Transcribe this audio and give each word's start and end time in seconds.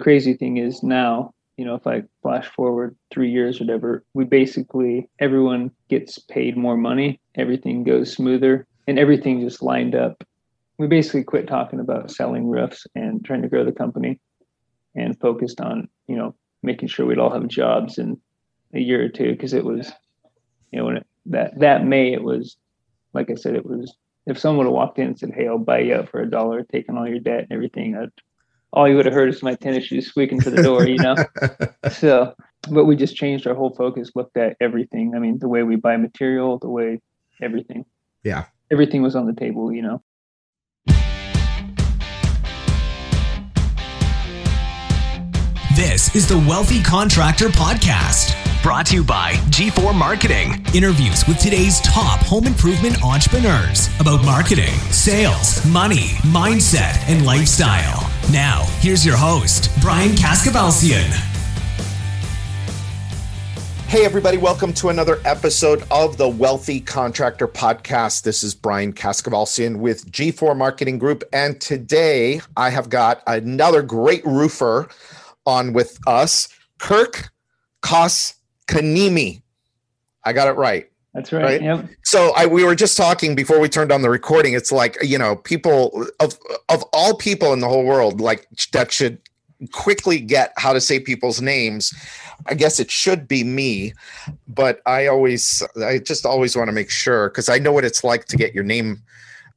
crazy 0.00 0.34
thing 0.34 0.56
is 0.56 0.82
now, 0.82 1.32
you 1.56 1.64
know, 1.64 1.74
if 1.74 1.86
I 1.86 2.04
flash 2.22 2.46
forward 2.46 2.96
three 3.10 3.30
years 3.30 3.60
or 3.60 3.64
whatever, 3.64 4.04
we 4.14 4.24
basically, 4.24 5.08
everyone 5.18 5.70
gets 5.88 6.18
paid 6.18 6.56
more 6.56 6.76
money, 6.76 7.20
everything 7.34 7.84
goes 7.84 8.12
smoother, 8.12 8.66
and 8.86 8.98
everything 8.98 9.40
just 9.40 9.62
lined 9.62 9.94
up. 9.94 10.24
We 10.78 10.86
basically 10.86 11.24
quit 11.24 11.46
talking 11.46 11.80
about 11.80 12.10
selling 12.10 12.48
roofs 12.48 12.86
and 12.94 13.24
trying 13.24 13.42
to 13.42 13.48
grow 13.48 13.64
the 13.64 13.72
company 13.72 14.18
and 14.94 15.18
focused 15.20 15.60
on, 15.60 15.88
you 16.06 16.16
know, 16.16 16.34
making 16.62 16.88
sure 16.88 17.06
we'd 17.06 17.18
all 17.18 17.32
have 17.32 17.46
jobs 17.48 17.98
in 17.98 18.18
a 18.74 18.80
year 18.80 19.04
or 19.04 19.08
two 19.08 19.32
because 19.32 19.52
it 19.52 19.64
was, 19.64 19.92
you 20.72 20.78
know, 20.78 20.86
when 20.86 20.96
it, 20.98 21.06
that 21.26 21.58
that 21.60 21.84
May 21.84 22.12
it 22.12 22.22
was, 22.22 22.56
like 23.12 23.30
I 23.30 23.34
said, 23.34 23.54
it 23.54 23.66
was 23.66 23.94
if 24.26 24.38
someone 24.38 24.66
would 24.66 24.70
have 24.70 24.74
walked 24.74 24.98
in 24.98 25.08
and 25.08 25.18
said, 25.18 25.32
"Hey, 25.34 25.48
I'll 25.48 25.58
buy 25.58 25.80
you 25.80 25.94
out 25.94 26.08
for 26.08 26.20
a 26.20 26.30
dollar, 26.30 26.62
taking 26.62 26.96
all 26.96 27.08
your 27.08 27.18
debt 27.18 27.40
and 27.40 27.52
everything," 27.52 27.96
I'd, 27.96 28.10
all 28.72 28.88
you 28.88 28.96
would 28.96 29.06
have 29.06 29.14
heard 29.14 29.28
is 29.28 29.42
my 29.42 29.54
tennis 29.54 29.84
shoes 29.84 30.06
squeaking 30.06 30.40
to 30.40 30.50
the 30.50 30.62
door, 30.62 30.86
you 30.86 30.96
know. 30.96 31.16
so, 31.92 32.34
but 32.70 32.84
we 32.84 32.96
just 32.96 33.16
changed 33.16 33.46
our 33.46 33.54
whole 33.54 33.74
focus, 33.74 34.10
looked 34.14 34.36
at 34.36 34.56
everything. 34.60 35.14
I 35.14 35.18
mean, 35.18 35.38
the 35.38 35.48
way 35.48 35.62
we 35.62 35.76
buy 35.76 35.96
material, 35.96 36.58
the 36.58 36.68
way 36.68 37.00
everything. 37.42 37.84
Yeah, 38.22 38.46
everything 38.70 39.02
was 39.02 39.16
on 39.16 39.26
the 39.26 39.34
table, 39.34 39.72
you 39.72 39.82
know. 39.82 40.02
This 45.76 46.14
is 46.14 46.28
the 46.28 46.38
Wealthy 46.46 46.82
Contractor 46.82 47.48
Podcast, 47.48 48.34
brought 48.62 48.84
to 48.84 48.96
you 48.96 49.02
by 49.02 49.32
G4 49.48 49.94
Marketing. 49.94 50.64
Interviews 50.74 51.26
with 51.26 51.38
today's 51.38 51.80
top 51.80 52.20
home 52.20 52.46
improvement 52.46 53.02
entrepreneurs 53.02 53.88
about 53.98 54.22
marketing, 54.22 54.74
sales, 54.90 55.64
money, 55.64 56.08
mindset, 56.28 56.98
and 57.08 57.24
lifestyle. 57.24 58.10
Now, 58.30 58.64
here's 58.80 59.04
your 59.04 59.16
host, 59.16 59.70
Brian 59.80 60.10
Kaskavalciyan. 60.10 61.08
Hey, 63.88 64.04
everybody, 64.04 64.36
welcome 64.36 64.74
to 64.74 64.90
another 64.90 65.20
episode 65.24 65.82
of 65.90 66.18
the 66.18 66.28
Wealthy 66.28 66.80
Contractor 66.80 67.48
Podcast. 67.48 68.24
This 68.24 68.42
is 68.42 68.54
Brian 68.54 68.92
Kaskavalciyan 68.92 69.76
with 69.76 70.12
G4 70.12 70.54
Marketing 70.54 70.98
Group. 70.98 71.24
And 71.32 71.58
today 71.62 72.42
I 72.58 72.68
have 72.68 72.90
got 72.90 73.22
another 73.26 73.80
great 73.80 74.24
roofer 74.26 74.88
on 75.46 75.72
with 75.72 75.98
us, 76.06 76.50
Kirk 76.78 77.30
Koskiniemi. 78.70 79.42
I 80.24 80.32
got 80.32 80.48
it 80.48 80.52
right. 80.52 80.90
That's 81.14 81.32
right. 81.32 81.42
right? 81.42 81.62
Yep. 81.62 81.88
So 82.04 82.32
I, 82.36 82.46
we 82.46 82.64
were 82.64 82.76
just 82.76 82.96
talking 82.96 83.34
before 83.34 83.58
we 83.58 83.68
turned 83.68 83.90
on 83.90 84.02
the 84.02 84.10
recording. 84.10 84.54
It's 84.54 84.70
like 84.70 84.96
you 85.02 85.18
know, 85.18 85.36
people 85.36 86.06
of 86.20 86.38
of 86.68 86.84
all 86.92 87.14
people 87.14 87.52
in 87.52 87.60
the 87.60 87.68
whole 87.68 87.84
world, 87.84 88.20
like 88.20 88.46
that 88.72 88.92
should 88.92 89.18
quickly 89.72 90.20
get 90.20 90.52
how 90.56 90.72
to 90.72 90.80
say 90.80 91.00
people's 91.00 91.40
names. 91.40 91.92
I 92.46 92.54
guess 92.54 92.80
it 92.80 92.90
should 92.90 93.28
be 93.28 93.44
me, 93.44 93.92
but 94.48 94.80
I 94.86 95.06
always, 95.06 95.62
I 95.84 95.98
just 95.98 96.24
always 96.24 96.56
want 96.56 96.68
to 96.68 96.72
make 96.72 96.90
sure 96.90 97.28
because 97.28 97.50
I 97.50 97.58
know 97.58 97.72
what 97.72 97.84
it's 97.84 98.02
like 98.02 98.24
to 98.26 98.38
get 98.38 98.54
your 98.54 98.64
name, 98.64 99.02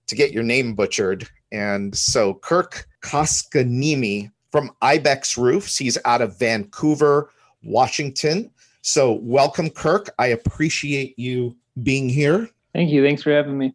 to 0.07 0.15
get 0.15 0.33
your 0.33 0.43
name 0.43 0.75
butchered. 0.75 1.29
And 1.53 1.95
so 1.95 2.33
Kirk 2.33 2.85
Koskiniemi 3.01 4.31
from 4.51 4.71
Ibex 4.81 5.37
Roofs. 5.37 5.77
He's 5.77 5.97
out 6.05 6.21
of 6.21 6.37
Vancouver, 6.37 7.31
Washington. 7.63 8.51
So, 8.85 9.13
welcome, 9.13 9.69
Kirk. 9.69 10.13
I 10.19 10.27
appreciate 10.27 11.17
you 11.17 11.55
being 11.83 12.09
here. 12.09 12.49
Thank 12.73 12.89
you. 12.91 13.01
Thanks 13.01 13.23
for 13.23 13.31
having 13.31 13.57
me. 13.57 13.73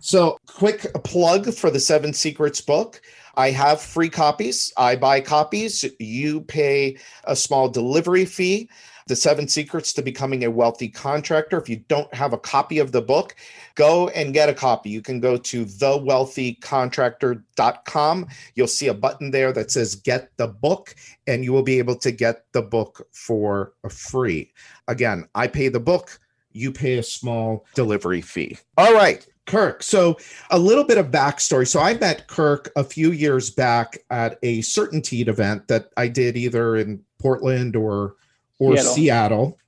So, 0.00 0.38
quick 0.46 0.86
plug 1.04 1.52
for 1.52 1.70
the 1.70 1.78
Seven 1.78 2.14
Secrets 2.14 2.62
book. 2.62 3.02
I 3.36 3.50
have 3.50 3.78
free 3.78 4.08
copies. 4.08 4.72
I 4.78 4.96
buy 4.96 5.20
copies. 5.20 5.84
You 5.98 6.40
pay 6.40 6.96
a 7.24 7.36
small 7.36 7.68
delivery 7.68 8.24
fee 8.24 8.70
the 9.08 9.16
seven 9.16 9.48
secrets 9.48 9.92
to 9.94 10.02
becoming 10.02 10.44
a 10.44 10.50
wealthy 10.50 10.88
contractor. 10.88 11.58
If 11.58 11.68
you 11.68 11.78
don't 11.88 12.14
have 12.14 12.32
a 12.32 12.38
copy 12.38 12.78
of 12.78 12.92
the 12.92 13.02
book, 13.02 13.34
go 13.74 14.06
and 14.08 14.32
get 14.32 14.48
a 14.48 14.54
copy. 14.54 14.90
You 14.90 15.02
can 15.02 15.18
go 15.18 15.36
to 15.36 15.64
thewealthycontractor.com. 15.64 18.26
You'll 18.54 18.68
see 18.68 18.88
a 18.88 18.94
button 18.94 19.30
there 19.30 19.52
that 19.52 19.70
says 19.70 19.94
get 19.96 20.30
the 20.36 20.48
book, 20.48 20.94
and 21.26 21.42
you 21.42 21.52
will 21.52 21.62
be 21.62 21.78
able 21.78 21.96
to 21.96 22.12
get 22.12 22.44
the 22.52 22.62
book 22.62 23.08
for 23.12 23.72
free. 23.88 24.52
Again, 24.86 25.26
I 25.34 25.48
pay 25.48 25.68
the 25.68 25.80
book, 25.80 26.20
you 26.52 26.72
pay 26.72 26.98
a 26.98 27.02
small 27.02 27.64
delivery 27.74 28.20
fee. 28.20 28.58
All 28.76 28.92
right. 28.94 29.26
Kirk. 29.46 29.82
So, 29.82 30.18
a 30.50 30.58
little 30.58 30.84
bit 30.84 30.98
of 30.98 31.10
backstory. 31.10 31.66
So, 31.66 31.80
I 31.80 31.94
met 31.94 32.28
Kirk 32.28 32.70
a 32.76 32.84
few 32.84 33.12
years 33.12 33.48
back 33.48 33.96
at 34.10 34.38
a 34.42 34.58
CertainTeed 34.58 35.26
event 35.26 35.68
that 35.68 35.88
I 35.96 36.08
did 36.08 36.36
either 36.36 36.76
in 36.76 37.02
Portland 37.18 37.74
or 37.74 38.16
or 38.58 38.76
Seattle. 38.76 38.94
Seattle. 38.94 39.58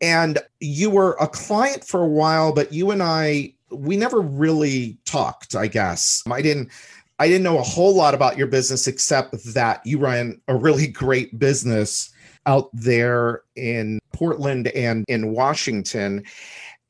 And 0.00 0.38
you 0.60 0.90
were 0.90 1.16
a 1.20 1.28
client 1.28 1.84
for 1.84 2.02
a 2.02 2.08
while, 2.08 2.52
but 2.52 2.72
you 2.72 2.90
and 2.90 3.02
I, 3.02 3.54
we 3.70 3.96
never 3.96 4.20
really 4.20 4.98
talked, 5.04 5.54
I 5.54 5.66
guess. 5.66 6.22
I 6.30 6.42
didn't 6.42 6.70
I 7.18 7.28
didn't 7.28 7.44
know 7.44 7.58
a 7.58 7.62
whole 7.62 7.94
lot 7.94 8.14
about 8.14 8.36
your 8.36 8.48
business 8.48 8.86
except 8.88 9.32
that 9.54 9.86
you 9.86 9.98
run 9.98 10.40
a 10.48 10.56
really 10.56 10.88
great 10.88 11.38
business 11.38 12.12
out 12.46 12.70
there 12.72 13.42
in 13.54 14.00
Portland 14.12 14.68
and 14.68 15.04
in 15.08 15.32
Washington. 15.32 16.24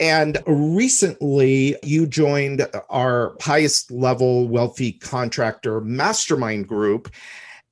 And 0.01 0.43
recently, 0.47 1.77
you 1.85 2.07
joined 2.07 2.67
our 2.91 3.37
highest 3.41 3.91
level 3.91 4.49
wealthy 4.49 4.93
contractor 4.93 5.81
mastermind 5.81 6.67
group. 6.67 7.11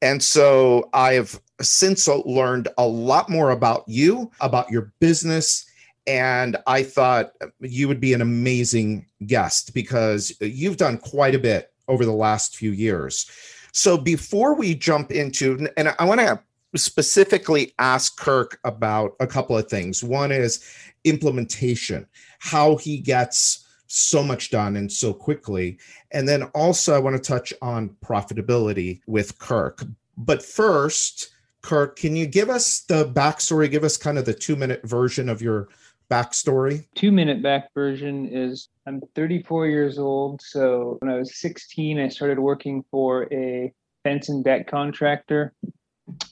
And 0.03 0.23
so 0.23 0.91
I've 0.93 1.41
since 1.61 2.09
learned 2.09 2.69
a 2.77 2.87
lot 2.87 3.31
more 3.31 3.51
about 3.51 3.85
you, 3.87 4.31
about 4.41 4.69
your 4.71 4.93
business. 4.99 5.65
And 6.07 6.57
I 6.67 6.83
thought 6.83 7.33
you 7.61 7.87
would 7.87 8.01
be 8.01 8.13
an 8.13 8.21
amazing 8.21 9.07
guest 9.27 9.73
because 9.73 10.33
you've 10.41 10.77
done 10.77 10.99
quite 10.99 11.37
a 11.37 11.39
bit 11.39 11.73
over 11.87 12.05
the 12.05 12.13
last 12.13 12.57
few 12.57 12.73
years. 12.73 13.31
So 13.73 13.97
before 13.97 14.55
we 14.55 14.75
jump 14.75 15.13
into, 15.13 15.69
and 15.77 15.95
I 15.99 16.05
want 16.05 16.21
to 16.21 16.43
specifically 16.75 17.73
ask 17.79 18.19
Kirk 18.19 18.59
about 18.65 19.13
a 19.21 19.27
couple 19.27 19.57
of 19.57 19.69
things. 19.69 20.03
One 20.03 20.33
is 20.33 20.65
implementation, 21.05 22.07
how 22.41 22.77
he 22.77 22.99
gets 22.99 23.65
so 23.93 24.23
much 24.23 24.51
done 24.51 24.77
and 24.77 24.91
so 24.91 25.13
quickly. 25.13 25.79
And 26.13 26.27
then 26.27 26.45
also, 26.55 26.95
I 26.95 26.99
want 26.99 27.17
to 27.17 27.23
touch 27.23 27.53
on 27.61 27.91
profitability 28.05 29.01
with 29.07 29.39
Kirk. 29.39 29.85
But 30.17 30.43
first, 30.43 31.31
Kirk, 31.61 31.97
can 31.97 32.17
you 32.17 32.27
give 32.27 32.49
us 32.49 32.81
the 32.81 33.05
backstory? 33.05 33.71
Give 33.71 33.85
us 33.85 33.97
kind 33.97 34.19
of 34.19 34.25
the 34.25 34.35
two 34.35 34.57
minute 34.57 34.81
version 34.85 35.29
of 35.29 35.43
your 35.43 35.69
backstory. 36.11 36.87
Two 36.95 37.13
minute 37.13 37.43
back 37.43 37.69
version 37.75 38.29
is 38.29 38.69
I'm 38.87 39.03
34 39.15 39.67
years 39.67 39.99
old. 39.99 40.41
So 40.43 40.97
when 41.01 41.11
I 41.11 41.19
was 41.19 41.39
16, 41.39 41.99
I 41.99 42.09
started 42.09 42.39
working 42.39 42.85
for 42.91 43.33
a 43.33 43.73
fence 44.05 44.29
and 44.29 44.43
deck 44.43 44.67
contractor. 44.69 45.53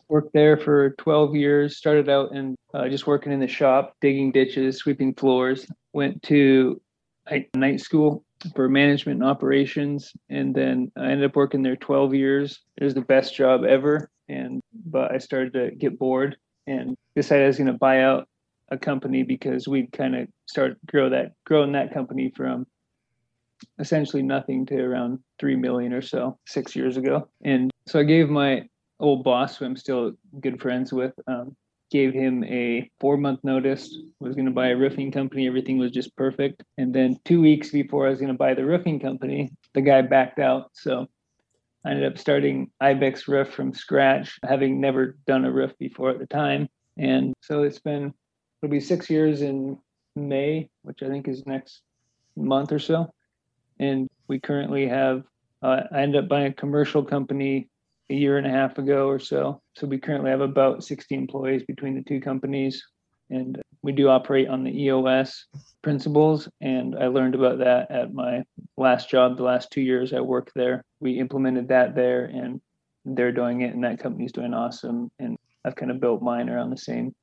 Worked 0.08 0.32
there 0.32 0.56
for 0.56 0.90
12 0.98 1.36
years. 1.36 1.76
Started 1.76 2.08
out 2.08 2.32
and 2.32 2.56
uh, 2.74 2.88
just 2.88 3.06
working 3.06 3.32
in 3.32 3.40
the 3.40 3.48
shop, 3.48 3.94
digging 4.00 4.32
ditches, 4.32 4.78
sweeping 4.78 5.14
floors. 5.14 5.66
Went 5.92 6.22
to 6.24 6.80
night 7.54 7.80
school 7.80 8.24
for 8.54 8.68
management 8.68 9.20
and 9.20 9.30
operations, 9.30 10.12
and 10.28 10.54
then 10.54 10.90
I 10.96 11.10
ended 11.10 11.24
up 11.24 11.36
working 11.36 11.62
there 11.62 11.76
12 11.76 12.14
years. 12.14 12.60
It 12.76 12.84
was 12.84 12.94
the 12.94 13.02
best 13.02 13.34
job 13.34 13.64
ever 13.64 14.10
and 14.30 14.62
but 14.86 15.12
I 15.12 15.18
started 15.18 15.52
to 15.54 15.74
get 15.74 15.98
bored 15.98 16.36
and 16.66 16.96
decided 17.16 17.44
I 17.44 17.48
was 17.48 17.58
going 17.58 17.66
to 17.66 17.72
buy 17.74 18.02
out 18.02 18.28
a 18.70 18.78
company 18.78 19.24
because 19.24 19.66
we'd 19.66 19.92
kind 19.92 20.14
of 20.14 20.28
start 20.46 20.78
grow 20.86 21.10
that 21.10 21.32
growing 21.44 21.72
that 21.72 21.92
company 21.92 22.32
from 22.34 22.66
essentially 23.78 24.22
nothing 24.22 24.64
to 24.66 24.80
around 24.80 25.18
three 25.38 25.56
million 25.56 25.92
or 25.92 26.00
so 26.00 26.38
six 26.46 26.76
years 26.76 26.96
ago. 26.96 27.28
And 27.44 27.70
so 27.86 27.98
I 27.98 28.04
gave 28.04 28.30
my 28.30 28.68
old 29.00 29.24
boss, 29.24 29.56
who 29.56 29.64
I'm 29.64 29.76
still 29.76 30.12
good 30.40 30.62
friends 30.62 30.92
with, 30.92 31.12
um, 31.26 31.56
gave 31.90 32.12
him 32.12 32.44
a 32.44 32.90
four 33.00 33.16
month 33.16 33.40
notice. 33.42 33.96
Was 34.20 34.34
going 34.34 34.46
to 34.46 34.52
buy 34.52 34.68
a 34.68 34.76
roofing 34.76 35.10
company. 35.12 35.46
Everything 35.46 35.78
was 35.78 35.90
just 35.90 36.14
perfect. 36.16 36.62
And 36.78 36.94
then 36.94 37.18
two 37.24 37.40
weeks 37.40 37.70
before 37.70 38.06
I 38.06 38.10
was 38.10 38.20
going 38.20 38.32
to 38.32 38.38
buy 38.38 38.54
the 38.54 38.64
roofing 38.64 39.00
company, 39.00 39.50
the 39.74 39.80
guy 39.80 40.02
backed 40.02 40.38
out. 40.38 40.70
So 40.74 41.08
I 41.84 41.90
ended 41.90 42.12
up 42.12 42.18
starting 42.18 42.70
Ibex 42.80 43.26
Roof 43.26 43.48
from 43.48 43.72
scratch, 43.72 44.38
having 44.42 44.80
never 44.80 45.16
done 45.26 45.44
a 45.44 45.50
roof 45.50 45.72
before 45.78 46.10
at 46.10 46.18
the 46.18 46.26
time. 46.26 46.68
And 46.98 47.32
so 47.40 47.62
it's 47.62 47.78
been, 47.78 48.12
it'll 48.62 48.70
be 48.70 48.80
six 48.80 49.08
years 49.08 49.40
in 49.40 49.78
May, 50.14 50.68
which 50.82 51.02
I 51.02 51.08
think 51.08 51.26
is 51.26 51.46
next 51.46 51.80
month 52.36 52.72
or 52.72 52.78
so. 52.78 53.12
And 53.78 54.08
we 54.28 54.38
currently 54.38 54.86
have, 54.88 55.24
uh, 55.62 55.82
I 55.90 56.02
ended 56.02 56.24
up 56.24 56.28
buying 56.28 56.52
a 56.52 56.54
commercial 56.54 57.02
company 57.02 57.69
a 58.10 58.14
year 58.14 58.38
and 58.38 58.46
a 58.46 58.50
half 58.50 58.76
ago 58.78 59.08
or 59.08 59.18
so. 59.18 59.62
So 59.76 59.86
we 59.86 59.98
currently 59.98 60.30
have 60.30 60.40
about 60.40 60.84
60 60.84 61.14
employees 61.14 61.62
between 61.64 61.94
the 61.94 62.02
two 62.02 62.20
companies. 62.20 62.82
And 63.30 63.60
we 63.82 63.92
do 63.92 64.08
operate 64.08 64.48
on 64.48 64.64
the 64.64 64.82
EOS 64.84 65.46
principles. 65.82 66.48
And 66.60 66.96
I 66.98 67.06
learned 67.06 67.34
about 67.36 67.58
that 67.58 67.90
at 67.90 68.12
my 68.12 68.42
last 68.76 69.08
job, 69.08 69.36
the 69.36 69.44
last 69.44 69.70
two 69.70 69.80
years 69.80 70.12
I 70.12 70.20
worked 70.20 70.52
there. 70.56 70.82
We 70.98 71.18
implemented 71.20 71.68
that 71.68 71.94
there 71.94 72.24
and 72.24 72.60
they're 73.04 73.32
doing 73.32 73.60
it 73.62 73.72
and 73.74 73.84
that 73.84 74.00
company's 74.00 74.32
doing 74.32 74.52
awesome. 74.52 75.10
And 75.20 75.36
I've 75.64 75.76
kind 75.76 75.90
of 75.92 76.00
built 76.00 76.22
mine 76.22 76.48
around 76.50 76.70
the 76.70 76.76
same 76.76 77.14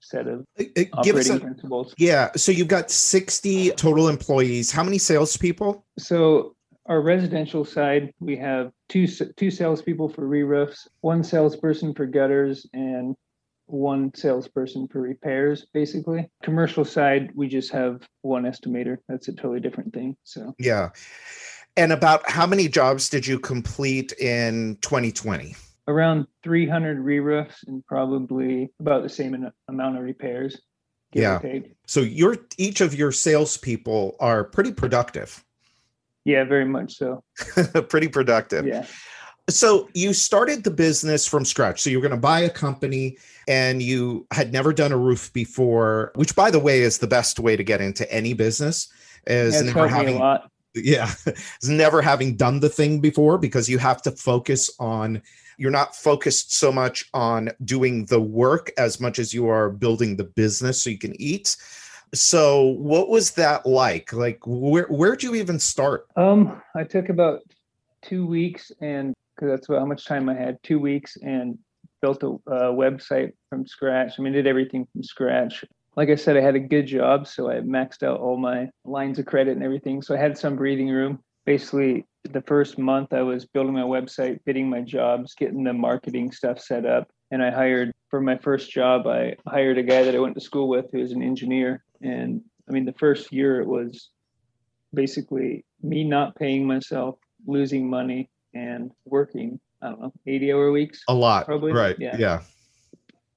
set 0.00 0.26
of 0.26 0.44
Uh, 0.58 0.64
Give 1.04 1.16
us 1.16 1.30
operating 1.30 1.36
a, 1.36 1.40
principles. 1.40 1.94
yeah. 1.96 2.30
So 2.36 2.50
you've 2.50 2.66
got 2.68 2.90
60 2.90 3.70
total 3.72 4.08
employees. 4.08 4.72
How 4.72 4.82
many 4.82 4.98
salespeople? 4.98 5.86
So 5.98 6.56
our 6.86 7.00
residential 7.00 7.64
side, 7.64 8.12
we 8.20 8.36
have 8.36 8.70
two 8.88 9.06
two 9.06 9.50
salespeople 9.50 10.08
for 10.08 10.26
re-roofs, 10.26 10.88
one 11.00 11.22
salesperson 11.22 11.94
for 11.94 12.06
gutters, 12.06 12.66
and 12.72 13.14
one 13.66 14.12
salesperson 14.14 14.88
for 14.88 15.00
repairs. 15.00 15.66
Basically, 15.72 16.28
commercial 16.42 16.84
side, 16.84 17.30
we 17.34 17.48
just 17.48 17.70
have 17.72 18.06
one 18.22 18.44
estimator. 18.44 18.98
That's 19.08 19.28
a 19.28 19.32
totally 19.32 19.60
different 19.60 19.94
thing. 19.94 20.16
So 20.24 20.54
Yeah. 20.58 20.90
And 21.76 21.90
about 21.90 22.28
how 22.28 22.46
many 22.46 22.68
jobs 22.68 23.08
did 23.08 23.26
you 23.26 23.38
complete 23.38 24.12
in 24.12 24.76
2020? 24.82 25.54
around 25.88 26.26
300 26.44 26.98
re-roofs 26.98 27.64
and 27.66 27.84
probably 27.86 28.70
about 28.80 29.02
the 29.02 29.08
same 29.08 29.50
amount 29.68 29.96
of 29.96 30.02
repairs. 30.02 30.60
Yeah. 31.12 31.40
So 31.86 32.00
your 32.00 32.36
each 32.56 32.80
of 32.80 32.94
your 32.94 33.12
salespeople 33.12 34.16
are 34.18 34.44
pretty 34.44 34.72
productive. 34.72 35.44
Yeah, 36.24 36.44
very 36.44 36.64
much 36.64 36.96
so. 36.96 37.24
pretty 37.88 38.08
productive. 38.08 38.66
Yeah. 38.66 38.86
So 39.50 39.88
you 39.92 40.12
started 40.12 40.62
the 40.62 40.70
business 40.70 41.26
from 41.26 41.44
scratch. 41.44 41.80
So 41.82 41.90
you're 41.90 42.00
going 42.00 42.12
to 42.12 42.16
buy 42.16 42.40
a 42.40 42.50
company 42.50 43.18
and 43.48 43.82
you 43.82 44.26
had 44.30 44.52
never 44.52 44.72
done 44.72 44.92
a 44.92 44.96
roof 44.96 45.32
before, 45.32 46.12
which 46.14 46.36
by 46.36 46.50
the 46.50 46.60
way 46.60 46.80
is 46.80 46.98
the 46.98 47.08
best 47.08 47.40
way 47.40 47.56
to 47.56 47.64
get 47.64 47.80
into 47.80 48.10
any 48.12 48.34
business 48.34 48.88
is 49.26 49.56
It's 49.60 49.64
never 49.64 49.88
having 49.88 50.18
lot. 50.18 50.50
yeah, 50.74 51.10
is 51.26 51.68
never 51.68 52.02
having 52.02 52.36
done 52.36 52.60
the 52.60 52.68
thing 52.68 53.00
before 53.00 53.36
because 53.36 53.68
you 53.68 53.78
have 53.78 54.00
to 54.02 54.12
focus 54.12 54.70
on 54.78 55.22
you're 55.58 55.70
not 55.70 55.94
focused 55.94 56.56
so 56.56 56.72
much 56.72 57.08
on 57.12 57.50
doing 57.64 58.06
the 58.06 58.20
work 58.20 58.72
as 58.78 59.00
much 59.00 59.18
as 59.18 59.34
you 59.34 59.48
are 59.48 59.70
building 59.70 60.16
the 60.16 60.24
business 60.24 60.82
so 60.82 60.90
you 60.90 60.98
can 60.98 61.20
eat. 61.20 61.56
So 62.14 62.62
what 62.62 63.08
was 63.08 63.32
that 63.32 63.64
like? 63.64 64.12
Like 64.12 64.40
where 64.46 64.86
where'd 64.88 65.22
you 65.22 65.34
even 65.34 65.58
start? 65.58 66.06
Um, 66.16 66.60
I 66.76 66.84
took 66.84 67.08
about 67.08 67.40
two 68.02 68.26
weeks, 68.26 68.70
and 68.80 69.14
because 69.34 69.50
that's 69.50 69.68
about 69.68 69.80
how 69.80 69.86
much 69.86 70.04
time 70.04 70.28
I 70.28 70.34
had, 70.34 70.58
two 70.62 70.78
weeks, 70.78 71.16
and 71.22 71.58
built 72.02 72.22
a, 72.22 72.28
a 72.50 72.72
website 72.72 73.32
from 73.48 73.66
scratch. 73.66 74.12
I 74.18 74.22
mean, 74.22 74.32
did 74.32 74.46
everything 74.46 74.86
from 74.92 75.02
scratch. 75.02 75.64
Like 75.96 76.10
I 76.10 76.16
said, 76.16 76.36
I 76.36 76.40
had 76.40 76.54
a 76.54 76.60
good 76.60 76.86
job, 76.86 77.26
so 77.26 77.50
I 77.50 77.56
maxed 77.56 78.02
out 78.02 78.20
all 78.20 78.36
my 78.36 78.68
lines 78.84 79.18
of 79.18 79.26
credit 79.26 79.54
and 79.54 79.62
everything. 79.62 80.02
So 80.02 80.14
I 80.14 80.18
had 80.18 80.36
some 80.36 80.56
breathing 80.56 80.88
room. 80.88 81.20
Basically, 81.44 82.06
the 82.24 82.42
first 82.42 82.78
month 82.78 83.12
I 83.12 83.22
was 83.22 83.44
building 83.46 83.74
my 83.74 83.80
website, 83.82 84.38
bidding 84.44 84.68
my 84.68 84.80
jobs, 84.80 85.34
getting 85.34 85.64
the 85.64 85.72
marketing 85.72 86.30
stuff 86.32 86.60
set 86.60 86.86
up, 86.86 87.08
and 87.30 87.42
I 87.42 87.50
hired 87.50 87.92
for 88.10 88.20
my 88.20 88.36
first 88.38 88.70
job. 88.70 89.06
I 89.06 89.36
hired 89.46 89.78
a 89.78 89.82
guy 89.82 90.04
that 90.04 90.14
I 90.14 90.20
went 90.20 90.34
to 90.34 90.40
school 90.40 90.68
with 90.68 90.86
who 90.92 91.00
is 91.00 91.12
an 91.12 91.22
engineer, 91.22 91.82
and 92.00 92.42
I 92.68 92.72
mean, 92.72 92.84
the 92.84 92.92
first 92.92 93.32
year 93.32 93.60
it 93.60 93.66
was 93.66 94.10
basically 94.94 95.64
me 95.82 96.04
not 96.04 96.36
paying 96.36 96.66
myself, 96.66 97.16
losing 97.46 97.88
money, 97.88 98.30
and 98.54 98.92
working, 99.04 99.58
I 99.80 99.88
don't 99.88 100.00
know, 100.00 100.12
80 100.26 100.52
hour 100.52 100.70
weeks, 100.70 101.02
A 101.08 101.14
lot. 101.14 101.46
Probably, 101.46 101.72
Right. 101.72 101.96
yeah. 101.98 102.16
yeah. 102.18 102.40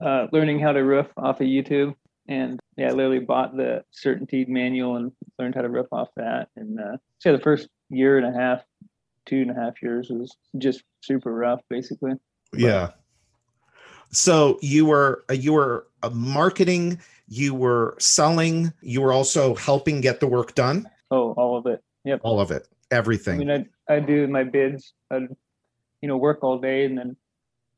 uh, 0.06 0.28
learning 0.32 0.60
how 0.60 0.74
to 0.74 0.82
roof 0.84 1.08
off 1.18 1.42
of 1.42 1.48
YouTube. 1.48 1.96
And 2.28 2.60
yeah, 2.76 2.88
I 2.88 2.92
literally 2.92 3.20
bought 3.20 3.56
the 3.56 3.84
CertainTeed 3.94 4.48
manual 4.48 4.96
and 4.96 5.12
learned 5.38 5.56
how 5.56 5.62
to 5.62 5.70
roof 5.70 5.88
off 5.92 6.10
that. 6.18 6.50
And 6.56 6.80
uh, 6.80 6.98
so 7.20 7.32
the 7.32 7.42
first 7.42 7.70
year 7.90 8.18
and 8.18 8.26
a 8.26 8.38
half, 8.38 8.64
two 9.26 9.42
and 9.42 9.52
a 9.52 9.54
half 9.54 9.82
years 9.82 10.10
was 10.10 10.36
just 10.58 10.84
super 11.02 11.34
rough, 11.34 11.62
basically. 11.70 12.14
Yeah. 12.54 12.92
So 14.12 14.60
you 14.62 14.86
were 14.86 15.26
uh, 15.30 15.34
you 15.34 15.54
were 15.54 15.88
uh, 16.02 16.10
marketing, 16.12 17.00
you 17.28 17.54
were 17.54 17.96
selling, 18.00 18.74
you 18.82 19.02
were 19.02 19.14
also 19.14 19.56
helping 19.56 20.02
get 20.02 20.20
the 20.20 20.28
work 20.28 20.56
done. 20.56 20.90
Oh, 21.12 21.34
all 21.34 21.58
of 21.58 21.66
it. 21.66 21.84
Yep. 22.06 22.22
All 22.24 22.40
of 22.40 22.52
it, 22.52 22.68
Everything. 22.92 23.42
I 23.42 23.46
mean, 23.58 23.68
I 23.90 23.96
I 23.96 24.00
do 24.00 24.28
my 24.28 24.44
bids. 24.44 24.94
I'd 25.12 25.28
you 26.02 26.08
know 26.08 26.18
work 26.18 26.44
all 26.44 26.60
day 26.60 26.86
and 26.86 26.98
then 26.98 27.16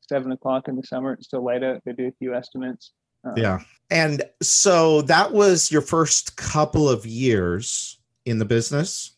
seven 0.00 0.32
o'clock 0.32 0.68
in 0.68 0.76
the 0.76 0.82
summer 0.82 1.12
it's 1.14 1.26
still 1.26 1.44
light 1.44 1.62
out. 1.62 1.82
I 1.86 1.92
do 1.92 2.06
a 2.06 2.12
few 2.12 2.34
estimates. 2.34 2.92
Uh, 3.26 3.32
yeah. 3.36 3.60
And 3.90 4.22
so 4.42 5.02
that 5.02 5.32
was 5.32 5.70
your 5.70 5.80
first 5.80 6.36
couple 6.36 6.88
of 6.88 7.06
years 7.06 7.98
in 8.26 8.38
the 8.38 8.44
business. 8.44 9.12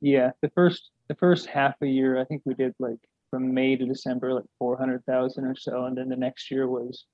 Yeah, 0.00 0.30
the 0.42 0.50
first 0.50 0.90
the 1.08 1.14
first 1.14 1.46
half 1.46 1.74
a 1.82 1.86
year, 1.86 2.18
I 2.18 2.24
think 2.24 2.42
we 2.44 2.54
did 2.54 2.74
like 2.78 2.98
from 3.30 3.54
May 3.54 3.76
to 3.76 3.86
December, 3.86 4.34
like 4.34 4.44
four 4.58 4.76
hundred 4.76 5.04
thousand 5.06 5.44
or 5.44 5.56
so, 5.56 5.86
and 5.86 5.96
then 5.96 6.08
the 6.08 6.16
next 6.16 6.50
year 6.50 6.68
was 6.68 7.04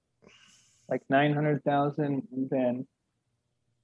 like 0.89 1.03
nine 1.09 1.33
hundred 1.33 1.63
thousand, 1.65 2.27
and 2.33 2.51
then 2.51 2.87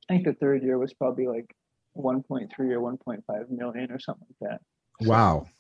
I 0.09 0.15
think 0.15 0.25
the 0.25 0.35
third 0.35 0.63
year 0.63 0.79
was 0.79 0.93
probably 0.95 1.27
like 1.27 1.55
one 1.95 2.23
point 2.23 2.51
three 2.55 2.73
or 2.73 2.81
one 2.81 2.97
point 2.97 3.23
five 3.27 3.51
million 3.51 3.91
or 3.91 3.99
something 3.99 4.27
like 4.41 4.51
that. 4.51 5.07
Wow. 5.07 5.47
So 5.47 5.51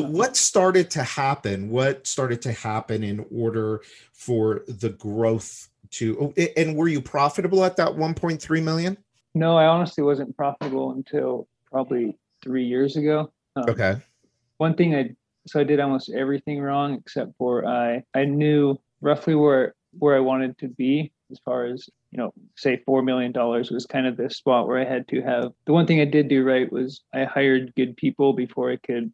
what 0.00 0.36
started 0.36 0.90
to 0.90 1.02
happen? 1.02 1.70
What 1.70 2.06
started 2.06 2.42
to 2.42 2.52
happen 2.52 3.02
in 3.02 3.24
order 3.34 3.82
for 4.12 4.62
the 4.68 4.90
growth 4.90 5.68
to 5.92 6.32
oh, 6.36 6.42
and 6.56 6.76
were 6.76 6.88
you 6.88 7.00
profitable 7.00 7.64
at 7.64 7.76
that 7.76 7.88
1.3 7.88 8.62
million? 8.62 8.96
No, 9.34 9.56
I 9.56 9.66
honestly 9.66 10.04
wasn't 10.04 10.36
profitable 10.36 10.92
until 10.92 11.48
probably 11.70 12.16
three 12.42 12.64
years 12.64 12.96
ago. 12.96 13.32
Um, 13.56 13.64
Okay. 13.68 13.96
one 14.58 14.74
thing 14.74 14.94
I 14.94 15.10
so 15.46 15.60
I 15.60 15.64
did 15.64 15.80
almost 15.80 16.10
everything 16.10 16.60
wrong 16.60 16.94
except 16.94 17.36
for 17.36 17.66
I 17.66 18.04
I 18.14 18.24
knew 18.24 18.78
roughly 19.00 19.34
where 19.34 19.74
where 19.98 20.16
I 20.16 20.20
wanted 20.20 20.58
to 20.58 20.68
be 20.68 21.12
as 21.30 21.38
far 21.44 21.64
as 21.64 21.88
you 22.10 22.18
know 22.18 22.32
say 22.56 22.82
four 22.86 23.02
million 23.02 23.32
dollars 23.32 23.70
was 23.70 23.86
kind 23.86 24.06
of 24.06 24.16
the 24.16 24.30
spot 24.30 24.68
where 24.68 24.78
I 24.78 24.84
had 24.84 25.08
to 25.08 25.22
have 25.22 25.52
the 25.64 25.72
one 25.72 25.86
thing 25.86 26.00
I 26.00 26.04
did 26.04 26.28
do 26.28 26.44
right 26.44 26.70
was 26.70 27.02
I 27.12 27.24
hired 27.24 27.74
good 27.74 27.96
people 27.96 28.32
before 28.32 28.70
I 28.70 28.76
could 28.76 29.12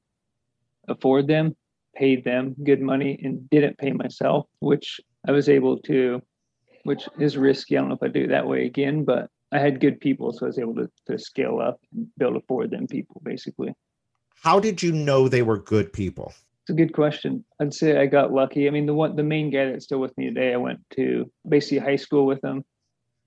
afford 0.88 1.26
them 1.26 1.56
paid 1.94 2.24
them 2.24 2.54
good 2.64 2.80
money 2.80 3.18
and 3.22 3.48
didn't 3.50 3.78
pay 3.78 3.92
myself 3.92 4.46
which 4.60 5.00
I 5.26 5.32
was 5.32 5.48
able 5.48 5.78
to 5.82 6.22
which 6.84 7.08
is 7.18 7.36
risky 7.36 7.76
I 7.76 7.80
don't 7.80 7.88
know 7.88 7.96
if 7.96 8.02
I 8.02 8.08
do 8.08 8.24
it 8.24 8.28
that 8.28 8.46
way 8.46 8.66
again 8.66 9.04
but 9.04 9.28
I 9.50 9.58
had 9.58 9.80
good 9.80 10.00
people 10.00 10.32
so 10.32 10.46
I 10.46 10.48
was 10.48 10.58
able 10.58 10.74
to, 10.76 10.90
to 11.08 11.18
scale 11.18 11.58
up 11.60 11.80
and 11.92 12.06
build 12.18 12.36
afford 12.36 12.70
them 12.70 12.86
people 12.86 13.20
basically 13.24 13.74
How 14.42 14.60
did 14.60 14.82
you 14.82 14.92
know 14.92 15.28
they 15.28 15.42
were 15.42 15.58
good 15.58 15.92
people? 15.92 16.32
It's 16.68 16.74
a 16.74 16.84
good 16.84 16.92
question. 16.92 17.44
I'd 17.60 17.72
say 17.72 17.98
I 17.98 18.04
got 18.04 18.30
lucky. 18.30 18.68
I 18.68 18.70
mean, 18.70 18.84
the 18.84 18.92
one, 18.92 19.16
the 19.16 19.22
main 19.22 19.48
guy 19.50 19.64
that's 19.70 19.86
still 19.86 20.00
with 20.00 20.16
me 20.18 20.26
today, 20.26 20.52
I 20.52 20.58
went 20.58 20.80
to 20.96 21.30
basically 21.48 21.78
high 21.78 21.96
school 21.96 22.26
with 22.26 22.44
him, 22.44 22.62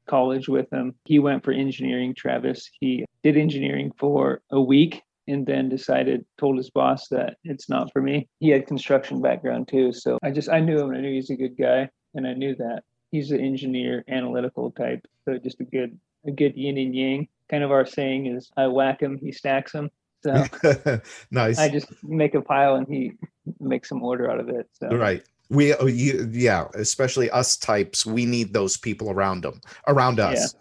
college 0.05 0.47
with 0.47 0.71
him. 0.71 0.93
He 1.05 1.17
went 1.17 1.43
for 1.43 1.51
engineering. 1.51 2.13
Travis, 2.13 2.69
he 2.79 3.03
did 3.23 3.37
engineering 3.37 3.93
for 3.97 4.41
a 4.51 4.61
week 4.61 5.01
and 5.27 5.45
then 5.45 5.69
decided, 5.69 6.25
told 6.37 6.57
his 6.57 6.69
boss 6.69 7.07
that 7.09 7.37
it's 7.43 7.69
not 7.69 7.91
for 7.91 8.01
me. 8.01 8.27
He 8.39 8.49
had 8.49 8.67
construction 8.67 9.21
background 9.21 9.67
too, 9.67 9.93
so 9.93 10.17
I 10.23 10.31
just 10.31 10.49
I 10.49 10.59
knew 10.59 10.79
him. 10.79 10.89
and 10.89 10.97
I 10.97 11.01
knew 11.01 11.13
he's 11.13 11.29
a 11.29 11.35
good 11.35 11.57
guy, 11.57 11.89
and 12.13 12.27
I 12.27 12.33
knew 12.33 12.55
that 12.55 12.83
he's 13.11 13.31
an 13.31 13.39
engineer, 13.39 14.03
analytical 14.07 14.71
type. 14.71 15.05
So 15.25 15.37
just 15.37 15.59
a 15.59 15.65
good 15.65 15.97
a 16.25 16.31
good 16.31 16.55
yin 16.55 16.77
and 16.77 16.95
yang. 16.95 17.27
Kind 17.49 17.63
of 17.63 17.71
our 17.71 17.85
saying 17.85 18.27
is, 18.27 18.49
I 18.55 18.67
whack 18.67 19.01
him, 19.01 19.17
he 19.17 19.31
stacks 19.31 19.73
him. 19.73 19.89
So. 20.23 20.45
nice. 21.31 21.57
I 21.57 21.67
just 21.67 21.91
make 22.03 22.35
a 22.35 22.41
pile 22.41 22.75
and 22.75 22.87
he 22.87 23.13
makes 23.59 23.89
some 23.89 24.03
order 24.03 24.29
out 24.31 24.39
of 24.39 24.49
it. 24.49 24.69
So 24.73 24.87
right. 24.95 25.23
We 25.49 25.73
oh, 25.73 25.87
you 25.87 26.29
yeah, 26.31 26.67
especially 26.75 27.29
us 27.29 27.57
types, 27.57 28.05
we 28.05 28.25
need 28.25 28.53
those 28.53 28.77
people 28.77 29.11
around 29.11 29.43
them, 29.43 29.59
around 29.85 30.21
us. 30.21 30.55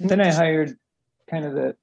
And 0.00 0.10
then 0.10 0.20
I 0.20 0.30
hired 0.30 0.76
kind 1.30 1.46
of 1.46 1.54
the 1.54 1.76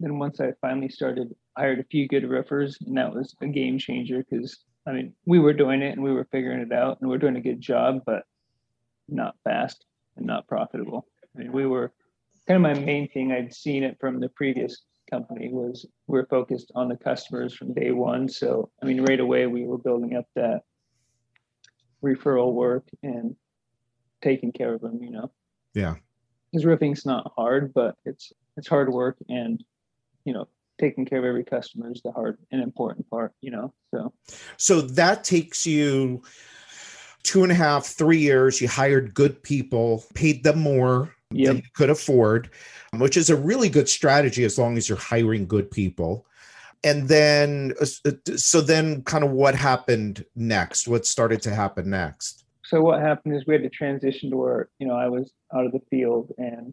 then 0.00 0.18
once 0.18 0.40
I 0.40 0.52
finally 0.60 0.88
started, 0.88 1.34
hired 1.58 1.80
a 1.80 1.84
few 1.84 2.06
good 2.06 2.28
roofers 2.28 2.78
and 2.86 2.96
that 2.96 3.12
was 3.12 3.34
a 3.42 3.46
game 3.46 3.78
changer 3.78 4.24
because 4.28 4.64
I 4.86 4.92
mean 4.92 5.12
we 5.26 5.38
were 5.38 5.52
doing 5.52 5.82
it 5.82 5.92
and 5.92 6.02
we 6.02 6.12
were 6.12 6.28
figuring 6.30 6.60
it 6.60 6.72
out 6.72 7.00
and 7.00 7.10
we 7.10 7.16
are 7.16 7.18
doing 7.18 7.36
a 7.36 7.40
good 7.40 7.60
job, 7.60 8.02
but 8.06 8.24
not 9.08 9.34
fast 9.44 9.84
and 10.16 10.26
not 10.26 10.46
profitable. 10.46 11.06
I 11.34 11.40
mean 11.40 11.52
we 11.52 11.66
were 11.66 11.92
kind 12.46 12.56
of 12.56 12.62
my 12.62 12.80
main 12.80 13.08
thing. 13.08 13.32
I'd 13.32 13.52
seen 13.52 13.82
it 13.82 13.98
from 14.00 14.20
the 14.20 14.28
previous 14.28 14.84
company 15.10 15.48
was 15.50 15.86
we're 16.06 16.26
focused 16.26 16.70
on 16.74 16.88
the 16.88 16.96
customers 16.96 17.54
from 17.54 17.74
day 17.74 17.90
one. 17.90 18.28
So 18.28 18.70
I 18.82 18.86
mean 18.86 19.02
right 19.02 19.20
away 19.20 19.46
we 19.46 19.66
were 19.66 19.78
building 19.78 20.16
up 20.16 20.26
that 20.36 20.62
referral 22.04 22.52
work 22.52 22.86
and 23.02 23.34
taking 24.22 24.52
care 24.52 24.74
of 24.74 24.80
them, 24.80 25.02
you 25.02 25.10
know. 25.10 25.30
Yeah. 25.74 25.96
Because 26.50 26.64
roofing's 26.64 27.04
not 27.04 27.32
hard, 27.36 27.74
but 27.74 27.96
it's 28.04 28.32
it's 28.56 28.68
hard 28.68 28.92
work 28.92 29.16
and 29.28 29.62
you 30.24 30.32
know, 30.34 30.46
taking 30.80 31.04
care 31.04 31.18
of 31.18 31.24
every 31.24 31.44
customer 31.44 31.90
is 31.92 32.00
the 32.02 32.12
hard 32.12 32.38
and 32.50 32.62
important 32.62 33.08
part, 33.10 33.32
you 33.40 33.50
know. 33.50 33.72
So 33.94 34.12
So 34.56 34.80
that 34.82 35.24
takes 35.24 35.66
you 35.66 36.22
two 37.22 37.42
and 37.42 37.52
a 37.52 37.54
half, 37.54 37.86
three 37.86 38.18
years. 38.18 38.60
You 38.60 38.68
hired 38.68 39.14
good 39.14 39.42
people, 39.42 40.04
paid 40.14 40.44
them 40.44 40.60
more 40.60 41.14
Yep. 41.30 41.46
than 41.46 41.56
you 41.58 41.62
could 41.74 41.90
afford, 41.90 42.48
which 42.96 43.18
is 43.18 43.28
a 43.28 43.36
really 43.36 43.68
good 43.68 43.86
strategy 43.86 44.44
as 44.44 44.56
long 44.58 44.78
as 44.78 44.88
you're 44.88 44.96
hiring 44.96 45.46
good 45.46 45.70
people. 45.70 46.24
and 46.84 47.08
then 47.08 47.74
uh, 47.82 47.86
so 48.36 48.60
then 48.62 49.02
kind 49.02 49.24
of 49.24 49.30
what 49.32 49.54
happened 49.54 50.24
next 50.36 50.86
what 50.86 51.04
started 51.04 51.42
to 51.42 51.50
happen 51.52 51.90
next 51.90 52.44
so 52.64 52.80
what 52.80 53.00
happened 53.02 53.34
is 53.34 53.44
we 53.46 53.52
had 53.54 53.64
to 53.64 53.68
transition 53.68 54.30
to 54.30 54.36
where 54.36 54.68
you 54.78 54.86
know 54.86 54.94
i 54.94 55.08
was 55.08 55.32
out 55.52 55.66
of 55.66 55.72
the 55.72 55.80
field 55.90 56.32
and 56.38 56.72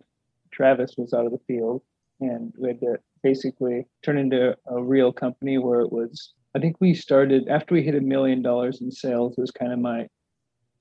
travis 0.52 0.94
was 0.96 1.12
out 1.12 1.26
of 1.26 1.32
the 1.32 1.42
field 1.48 1.82
and 2.22 2.54
we 2.58 2.68
had 2.68 2.80
to 2.80 2.94
basically 3.30 3.78
turn 4.04 4.18
into 4.18 4.56
a 4.68 4.84
real 4.84 5.12
company 5.12 5.58
where 5.58 5.82
it 5.82 5.92
was 5.92 6.34
i 6.56 6.60
think 6.60 6.76
we 6.80 6.94
started 6.94 7.48
after 7.48 7.74
we 7.74 7.82
hit 7.82 7.96
a 7.96 8.02
million 8.16 8.42
dollars 8.42 8.82
in 8.82 8.92
sales 8.92 9.34
was 9.38 9.52
kind 9.52 9.74
of 9.74 9.80
my 9.80 10.08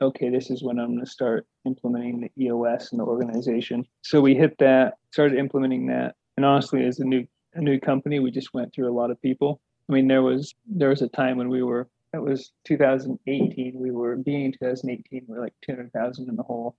okay 0.00 0.28
this 0.28 0.50
is 0.50 0.62
when 0.62 0.78
i'm 0.78 0.92
going 0.94 1.04
to 1.04 1.16
start 1.18 1.46
implementing 1.64 2.20
the 2.20 2.44
eos 2.44 2.92
in 2.92 2.98
the 2.98 3.04
organization. 3.04 3.86
So 4.02 4.20
we 4.20 4.34
hit 4.34 4.56
that 4.58 4.94
started 5.12 5.38
implementing 5.38 5.86
that. 5.86 6.14
And 6.36 6.44
honestly 6.44 6.84
as 6.84 7.00
a 7.00 7.04
new 7.04 7.26
a 7.54 7.60
new 7.60 7.78
company 7.78 8.18
we 8.18 8.30
just 8.30 8.52
went 8.52 8.74
through 8.74 8.90
a 8.90 8.98
lot 8.98 9.10
of 9.10 9.20
people. 9.22 9.60
I 9.88 9.92
mean 9.92 10.08
there 10.08 10.22
was 10.22 10.54
there 10.66 10.90
was 10.90 11.02
a 11.02 11.08
time 11.08 11.36
when 11.36 11.48
we 11.48 11.62
were 11.62 11.88
that 12.12 12.22
was 12.22 12.52
2018 12.64 13.74
we 13.76 13.90
were 13.90 14.16
being 14.16 14.52
2018 14.52 15.24
we 15.26 15.36
are 15.36 15.40
like 15.40 15.54
200000 15.62 16.28
in 16.28 16.36
the 16.36 16.42
hole. 16.42 16.76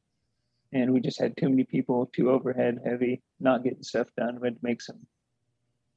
And 0.73 0.91
we 0.91 0.99
just 0.99 1.19
had 1.19 1.37
too 1.37 1.49
many 1.49 1.63
people 1.63 2.09
too 2.13 2.31
overhead 2.31 2.79
heavy 2.85 3.21
not 3.39 3.63
getting 3.63 3.83
stuff 3.83 4.07
done 4.17 4.39
we 4.39 4.47
had 4.47 4.55
to 4.55 4.59
make 4.63 4.81
some 4.81 4.99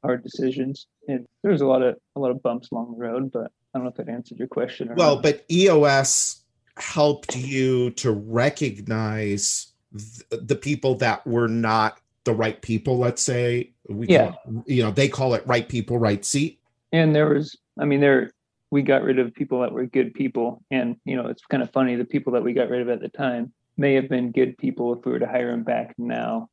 hard 0.02 0.22
decisions. 0.22 0.86
And 1.08 1.26
there 1.42 1.52
was 1.52 1.60
a 1.60 1.66
lot 1.66 1.82
of 1.82 1.96
a 2.16 2.20
lot 2.20 2.30
of 2.30 2.42
bumps 2.42 2.68
along 2.70 2.92
the 2.92 2.98
road 2.98 3.32
but 3.32 3.50
i 3.74 3.78
don't 3.78 3.84
know 3.84 3.90
if 3.90 3.96
that 3.96 4.08
answered 4.08 4.38
your 4.38 4.48
question 4.48 4.90
well 4.96 5.14
not. 5.14 5.22
but 5.22 5.44
eos 5.50 6.42
helped 6.76 7.36
you 7.36 7.90
to 7.90 8.12
recognize 8.12 9.72
th- 9.92 10.42
the 10.46 10.54
people 10.56 10.94
that 10.96 11.26
were 11.26 11.48
not 11.48 11.98
the 12.24 12.34
right 12.34 12.60
people 12.60 12.98
let's 12.98 13.22
say. 13.22 13.72
We 13.88 14.06
yeah. 14.08 14.32
Call, 14.32 14.64
you 14.66 14.82
know 14.82 14.90
they 14.90 15.08
call 15.08 15.34
it 15.34 15.46
right 15.46 15.68
people 15.68 15.98
right 15.98 16.24
seat. 16.24 16.60
And 16.92 17.14
there 17.14 17.28
was 17.28 17.56
i 17.78 17.84
mean 17.84 18.00
there 18.00 18.30
we 18.70 18.82
got 18.82 19.02
rid 19.02 19.18
of 19.18 19.34
people 19.34 19.62
that 19.62 19.72
were 19.72 19.86
good 19.86 20.12
people. 20.14 20.62
And 20.70 20.96
you 21.04 21.16
know 21.16 21.26
it's 21.28 21.44
kind 21.46 21.62
of 21.62 21.70
funny 21.72 21.96
the 21.96 22.04
people 22.04 22.34
that 22.34 22.44
we 22.44 22.52
got 22.52 22.68
rid 22.68 22.82
of 22.82 22.88
at 22.88 23.00
the 23.00 23.08
time 23.08 23.52
may 23.76 23.94
have 23.94 24.08
been 24.08 24.32
good 24.32 24.58
people 24.58 24.92
if 24.92 25.06
we 25.06 25.12
were 25.12 25.20
to 25.20 25.26
hire 25.26 25.50
them 25.52 25.62
back 25.62 25.94
now 25.96 26.48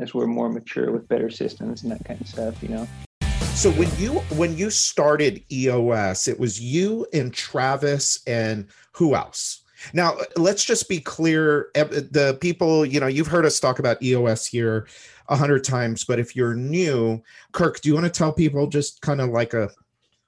as 0.00 0.14
we're 0.14 0.26
more 0.26 0.48
mature 0.48 0.90
with 0.90 1.08
better 1.08 1.30
systems 1.30 1.82
and 1.82 1.92
that 1.92 2.04
kind 2.04 2.20
of 2.20 2.26
stuff 2.26 2.62
you 2.62 2.68
know 2.68 2.88
so 3.54 3.70
when 3.72 3.88
you 3.98 4.12
when 4.36 4.56
you 4.56 4.70
started 4.70 5.42
eos 5.52 6.28
it 6.28 6.38
was 6.38 6.60
you 6.60 7.06
and 7.12 7.32
travis 7.34 8.22
and 8.26 8.66
who 8.92 9.14
else 9.14 9.62
now 9.92 10.16
let's 10.36 10.64
just 10.64 10.88
be 10.88 11.00
clear 11.00 11.68
eh, 11.74 11.84
the 11.84 12.36
people 12.40 12.84
you 12.84 13.00
know 13.00 13.06
you've 13.06 13.26
heard 13.26 13.46
us 13.46 13.60
talk 13.60 13.78
about 13.78 14.02
eos 14.02 14.46
here 14.46 14.86
a 15.30 15.36
hundred 15.36 15.64
times, 15.64 16.04
but 16.04 16.18
if 16.18 16.36
you're 16.36 16.54
new, 16.54 17.22
Kirk, 17.52 17.80
do 17.80 17.88
you 17.88 17.94
want 17.94 18.04
to 18.04 18.10
tell 18.10 18.32
people 18.32 18.66
just 18.66 19.00
kind 19.00 19.20
of 19.20 19.30
like 19.30 19.54
a 19.54 19.70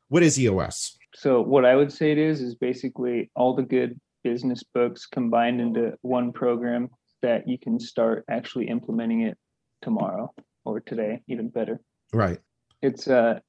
what 0.09 0.23
is 0.23 0.39
EOS? 0.39 0.97
So 1.15 1.43
what 1.43 1.65
I 1.65 1.75
would 1.75 1.93
say 1.93 2.13
it 2.13 2.19
is 2.19 2.41
is 2.41 2.55
basically 2.55 3.31
all 3.35 3.55
the 3.55 3.63
good 3.63 4.01
business 4.23 4.63
books 4.63 5.07
combined 5.07 5.61
into 5.61 5.95
one 6.03 6.33
program 6.33 6.89
that 7.21 7.49
you 7.49 7.59
can 7.59 7.81
start 7.81 8.25
actually 8.31 8.69
implementing 8.69 9.23
it 9.23 9.37
tomorrow 9.83 10.33
or 10.65 10.81
today, 10.81 11.23
even 11.29 11.49
better. 11.49 11.81
Right. 12.13 12.39
It's 12.81 13.09
uh 13.09 13.41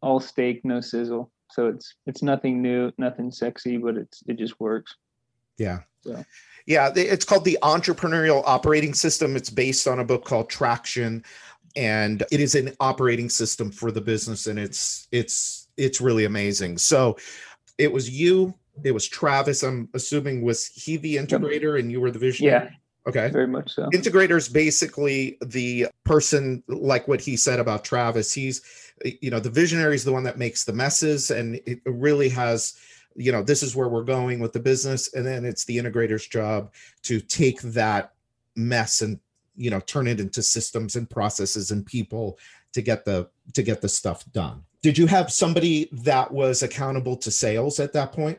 all 0.00 0.20
steak, 0.20 0.64
no 0.64 0.80
sizzle. 0.80 1.30
So 1.50 1.68
it's 1.68 1.94
it's 2.06 2.22
nothing 2.22 2.62
new, 2.62 2.92
nothing 2.98 3.30
sexy, 3.30 3.76
but 3.76 3.96
it's 3.96 4.22
it 4.26 4.38
just 4.38 4.58
works. 4.60 4.96
Yeah. 5.58 5.80
So. 6.02 6.24
Yeah, 6.66 6.90
it's 6.94 7.24
called 7.24 7.46
the 7.46 7.58
Entrepreneurial 7.62 8.42
Operating 8.44 8.92
System. 8.92 9.36
It's 9.36 9.48
based 9.48 9.88
on 9.88 10.00
a 10.00 10.04
book 10.04 10.26
called 10.26 10.50
Traction, 10.50 11.24
and 11.76 12.22
it 12.30 12.40
is 12.40 12.54
an 12.54 12.76
operating 12.78 13.30
system 13.30 13.70
for 13.70 13.90
the 13.90 14.02
business, 14.02 14.46
and 14.46 14.58
it's 14.58 15.08
it's 15.10 15.68
it's 15.78 15.98
really 16.00 16.26
amazing. 16.26 16.76
So, 16.76 17.16
it 17.78 17.90
was 17.90 18.10
you, 18.10 18.54
it 18.84 18.92
was 18.92 19.08
Travis. 19.08 19.62
I'm 19.62 19.88
assuming 19.94 20.42
was 20.42 20.66
he 20.66 20.98
the 20.98 21.16
integrator, 21.16 21.80
and 21.80 21.90
you 21.90 22.02
were 22.02 22.10
the 22.10 22.18
visionary. 22.18 22.66
Yeah. 22.66 22.70
Okay. 23.06 23.30
Very 23.30 23.46
much 23.46 23.74
so. 23.74 23.88
Integrator 23.94 24.36
is 24.36 24.48
basically 24.48 25.38
the 25.40 25.86
person, 26.04 26.62
like 26.68 27.08
what 27.08 27.20
he 27.20 27.36
said 27.36 27.58
about 27.58 27.84
Travis. 27.84 28.32
He's, 28.32 28.60
you 29.22 29.30
know, 29.30 29.40
the 29.40 29.50
visionary 29.50 29.94
is 29.94 30.04
the 30.04 30.12
one 30.12 30.24
that 30.24 30.38
makes 30.38 30.64
the 30.64 30.72
messes, 30.72 31.30
and 31.30 31.60
it 31.64 31.80
really 31.86 32.28
has 32.28 32.78
you 33.18 33.32
know 33.32 33.42
this 33.42 33.62
is 33.62 33.74
where 33.74 33.88
we're 33.88 34.04
going 34.04 34.38
with 34.38 34.52
the 34.52 34.60
business 34.60 35.12
and 35.12 35.26
then 35.26 35.44
it's 35.44 35.64
the 35.64 35.76
integrator's 35.76 36.26
job 36.26 36.72
to 37.02 37.20
take 37.20 37.60
that 37.62 38.12
mess 38.54 39.02
and 39.02 39.18
you 39.56 39.70
know 39.70 39.80
turn 39.80 40.06
it 40.06 40.20
into 40.20 40.42
systems 40.42 40.96
and 40.96 41.10
processes 41.10 41.70
and 41.70 41.84
people 41.84 42.38
to 42.72 42.80
get 42.80 43.04
the 43.04 43.28
to 43.52 43.62
get 43.62 43.80
the 43.80 43.88
stuff 43.88 44.24
done 44.32 44.62
did 44.82 44.96
you 44.96 45.06
have 45.06 45.32
somebody 45.32 45.88
that 45.92 46.30
was 46.30 46.62
accountable 46.62 47.16
to 47.16 47.30
sales 47.30 47.80
at 47.80 47.92
that 47.92 48.12
point 48.12 48.38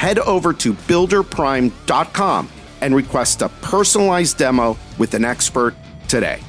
Head 0.00 0.18
over 0.20 0.54
to 0.54 0.72
builderprime.com 0.72 2.48
and 2.80 2.94
request 2.96 3.42
a 3.42 3.50
personalized 3.60 4.38
demo 4.38 4.78
with 4.96 5.12
an 5.12 5.26
expert 5.26 5.74
today. 6.08 6.40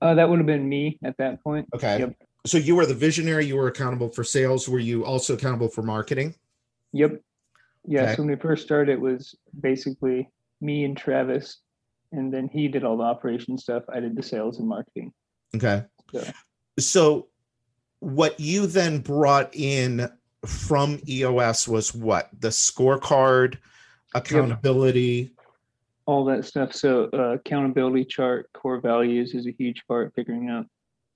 Uh, 0.00 0.14
that 0.14 0.30
would 0.30 0.38
have 0.38 0.46
been 0.46 0.66
me 0.66 0.98
at 1.04 1.18
that 1.18 1.44
point. 1.44 1.68
Okay. 1.74 1.98
Yep. 1.98 2.14
So 2.46 2.56
you 2.56 2.74
were 2.74 2.86
the 2.86 2.94
visionary. 2.94 3.44
You 3.44 3.56
were 3.56 3.66
accountable 3.66 4.08
for 4.08 4.24
sales. 4.24 4.66
Were 4.66 4.78
you 4.78 5.04
also 5.04 5.34
accountable 5.34 5.68
for 5.68 5.82
marketing? 5.82 6.34
Yep. 6.92 7.20
Yeah. 7.86 8.04
Okay. 8.04 8.14
So 8.14 8.22
when 8.22 8.30
we 8.30 8.36
first 8.36 8.64
started, 8.64 8.90
it 8.90 9.00
was 9.02 9.34
basically 9.60 10.26
me 10.62 10.84
and 10.84 10.96
Travis, 10.96 11.58
and 12.12 12.32
then 12.32 12.48
he 12.48 12.66
did 12.66 12.82
all 12.82 12.96
the 12.96 13.04
operation 13.04 13.58
stuff. 13.58 13.82
I 13.92 14.00
did 14.00 14.16
the 14.16 14.22
sales 14.22 14.58
and 14.58 14.66
marketing. 14.66 15.12
Okay. 15.54 15.84
So, 16.14 16.24
so 16.78 17.28
what 17.98 18.40
you 18.40 18.66
then 18.66 19.00
brought 19.00 19.54
in 19.54 20.10
from 20.46 21.00
EOS 21.08 21.68
was 21.68 21.94
what? 21.94 22.30
The 22.38 22.48
scorecard, 22.48 23.58
accountability, 24.14 25.32
all 26.06 26.24
that 26.24 26.44
stuff. 26.44 26.74
So 26.74 27.08
uh, 27.12 27.34
accountability 27.34 28.04
chart, 28.04 28.50
core 28.52 28.80
values 28.80 29.34
is 29.34 29.46
a 29.46 29.52
huge 29.52 29.82
part. 29.86 30.12
Figuring 30.14 30.48
out, 30.48 30.66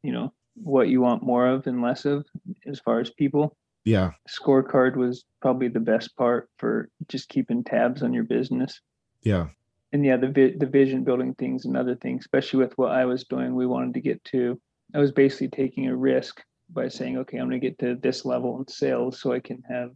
you 0.03 0.13
know, 0.13 0.33
what 0.55 0.89
you 0.89 1.01
want 1.01 1.23
more 1.23 1.49
of 1.49 1.67
and 1.67 1.83
less 1.83 2.05
of 2.05 2.25
as 2.67 2.81
far 2.81 3.01
as 3.01 3.11
people. 3.11 3.57
Yeah. 3.85 4.13
Scorecard 4.29 4.97
was 4.97 5.25
probably 5.43 5.69
the 5.69 5.81
best 5.81 6.17
part 6.17 6.49
for 6.59 6.89
just 7.09 7.29
keeping 7.29 7.65
tabs 7.65 8.03
on 8.03 8.15
your 8.15 8.25
business. 8.25 8.81
Yeah. 9.23 9.49
And 9.93 10.05
yeah, 10.05 10.17
the 10.17 10.29
vi- 10.29 10.57
the 10.57 10.67
vision 10.67 11.05
building 11.05 11.35
things 11.35 11.65
and 11.65 11.77
other 11.77 11.95
things, 11.95 12.23
especially 12.23 12.61
with 12.61 12.77
what 12.77 12.93
I 12.93 13.05
was 13.05 13.25
doing, 13.25 13.55
we 13.55 13.67
wanted 13.67 13.95
to 13.95 14.01
get 14.01 14.23
to. 14.27 14.61
I 14.95 14.99
was 14.99 15.13
basically 15.13 15.49
taking 15.49 15.89
a 15.89 15.97
risk 15.97 16.41
by 16.75 16.89
saying, 16.89 17.17
okay, 17.19 17.39
I'm 17.39 17.49
going 17.49 17.61
to 17.61 17.67
get 17.67 17.79
to 17.79 17.95
this 17.95 18.25
level 18.25 18.59
in 18.59 18.69
sales 18.69 19.21
so 19.21 19.33
I 19.33 19.41
can 19.41 19.63
have 19.69 19.91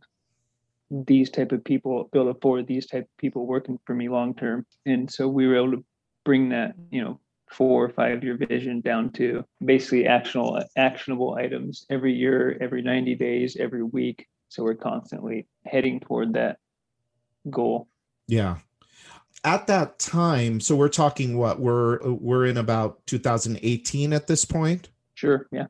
these 0.91 1.29
type 1.29 1.53
of 1.53 1.63
people 1.65 2.09
build 2.13 2.35
afford 2.35 2.67
these 2.67 2.87
type 2.87 3.03
of 3.05 3.17
people 3.19 3.47
working 3.47 3.79
for 3.85 3.95
me 3.95 4.09
long 4.09 4.35
term 4.35 4.65
and 4.87 5.11
so 5.11 5.29
we 5.29 5.47
were 5.47 5.57
able 5.57 5.73
to 5.73 5.85
bring 6.25 6.49
that 6.49 6.73
you 6.91 7.05
know 7.05 7.21
four 7.51 7.85
or 7.85 7.91
five 7.91 8.25
year 8.25 8.39
vision 8.39 8.81
down 8.81 9.11
to 9.11 9.45
basically 9.63 10.07
actionable 10.07 10.59
actionable 10.79 11.35
items 11.35 11.85
every 11.91 12.15
year 12.15 12.57
every 12.63 12.81
90 12.81 13.17
days 13.17 13.55
every 13.61 13.83
week 13.83 14.27
so 14.49 14.63
we're 14.63 14.75
constantly 14.75 15.47
heading 15.67 16.01
toward 16.01 16.33
that 16.33 16.57
goal 17.51 17.87
yeah 18.27 18.57
at 19.45 19.67
that 19.67 19.99
time 19.99 20.59
so 20.59 20.75
we're 20.75 20.89
talking 20.89 21.37
what 21.37 21.61
we're 21.61 21.99
we're 22.15 22.47
in 22.47 22.57
about 22.57 23.07
2018 23.07 24.15
at 24.15 24.27
this 24.27 24.47
point 24.47 24.89
Sure. 25.19 25.49
Yeah. 25.51 25.67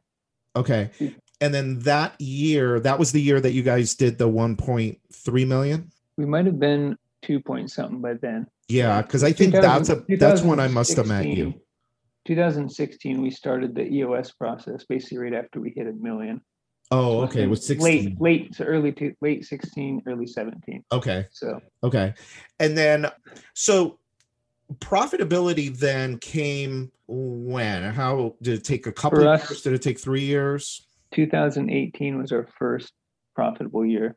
Okay. 0.59 0.91
And 1.41 1.55
then 1.55 1.79
that 1.81 2.21
year, 2.21 2.81
that 2.81 2.99
was 2.99 3.13
the 3.13 3.21
year 3.21 3.41
that 3.41 3.53
you 3.53 3.63
guys 3.63 3.95
did 3.95 4.19
the 4.19 4.29
1.3 4.29 5.47
million. 5.47 5.91
We 6.17 6.27
might 6.27 6.47
have 6.47 6.59
been 6.59 6.97
two 7.23 7.41
point 7.41 7.71
something 7.71 8.01
by 8.01 8.15
then. 8.15 8.47
Yeah, 8.69 9.03
because 9.03 9.25
I 9.25 9.33
think 9.33 9.55
that's 9.55 9.89
a 9.89 10.05
that's 10.19 10.43
when 10.43 10.61
I 10.61 10.69
must 10.69 10.97
have 10.97 11.07
met 11.07 11.27
you. 11.27 11.55
2016, 12.27 13.17
2016, 13.17 13.23
we 13.23 13.31
started 13.31 13.75
the 13.75 13.85
EOS 13.85 14.33
process 14.33 14.85
basically 14.87 15.19
right 15.19 15.35
after 15.35 15.61
we 15.61 15.71
hit 15.75 15.87
a 15.87 15.93
million. 15.93 16.43
Oh, 16.91 17.23
okay. 17.23 17.43
It 17.43 17.51
was 17.51 17.69
late, 17.71 18.03
16. 18.03 18.17
late 18.19 18.53
to 18.55 18.65
early 18.65 18.93
to 18.93 19.15
late 19.21 19.45
16, 19.45 20.03
early 20.07 20.27
17. 20.27 20.85
Okay. 20.93 21.27
So 21.33 21.61
Okay. 21.83 22.15
And 22.59 22.77
then 22.77 23.07
so 23.55 23.99
profitability 24.75 25.77
then 25.77 26.19
came 26.19 26.91
when? 27.07 27.83
How 27.83 28.35
did 28.43 28.55
it 28.55 28.65
take 28.65 28.87
a 28.87 28.93
couple 28.93 29.27
us- 29.27 29.49
years? 29.49 29.63
Did 29.63 29.73
it 29.73 29.83
take 29.83 29.99
three 29.99 30.25
years? 30.25 30.87
2018 31.13 32.19
was 32.19 32.33
our 32.33 32.47
first 32.59 32.93
profitable 33.35 33.85
year. 33.85 34.17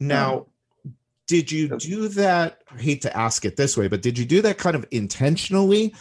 Now, 0.00 0.46
um, 0.86 0.94
did 1.26 1.52
you 1.52 1.68
so- 1.68 1.78
do 1.78 2.08
that? 2.08 2.62
I 2.70 2.80
hate 2.80 3.02
to 3.02 3.16
ask 3.16 3.44
it 3.44 3.56
this 3.56 3.76
way, 3.76 3.88
but 3.88 4.02
did 4.02 4.18
you 4.18 4.24
do 4.24 4.40
that 4.42 4.58
kind 4.58 4.74
of 4.74 4.86
intentionally, 4.90 5.94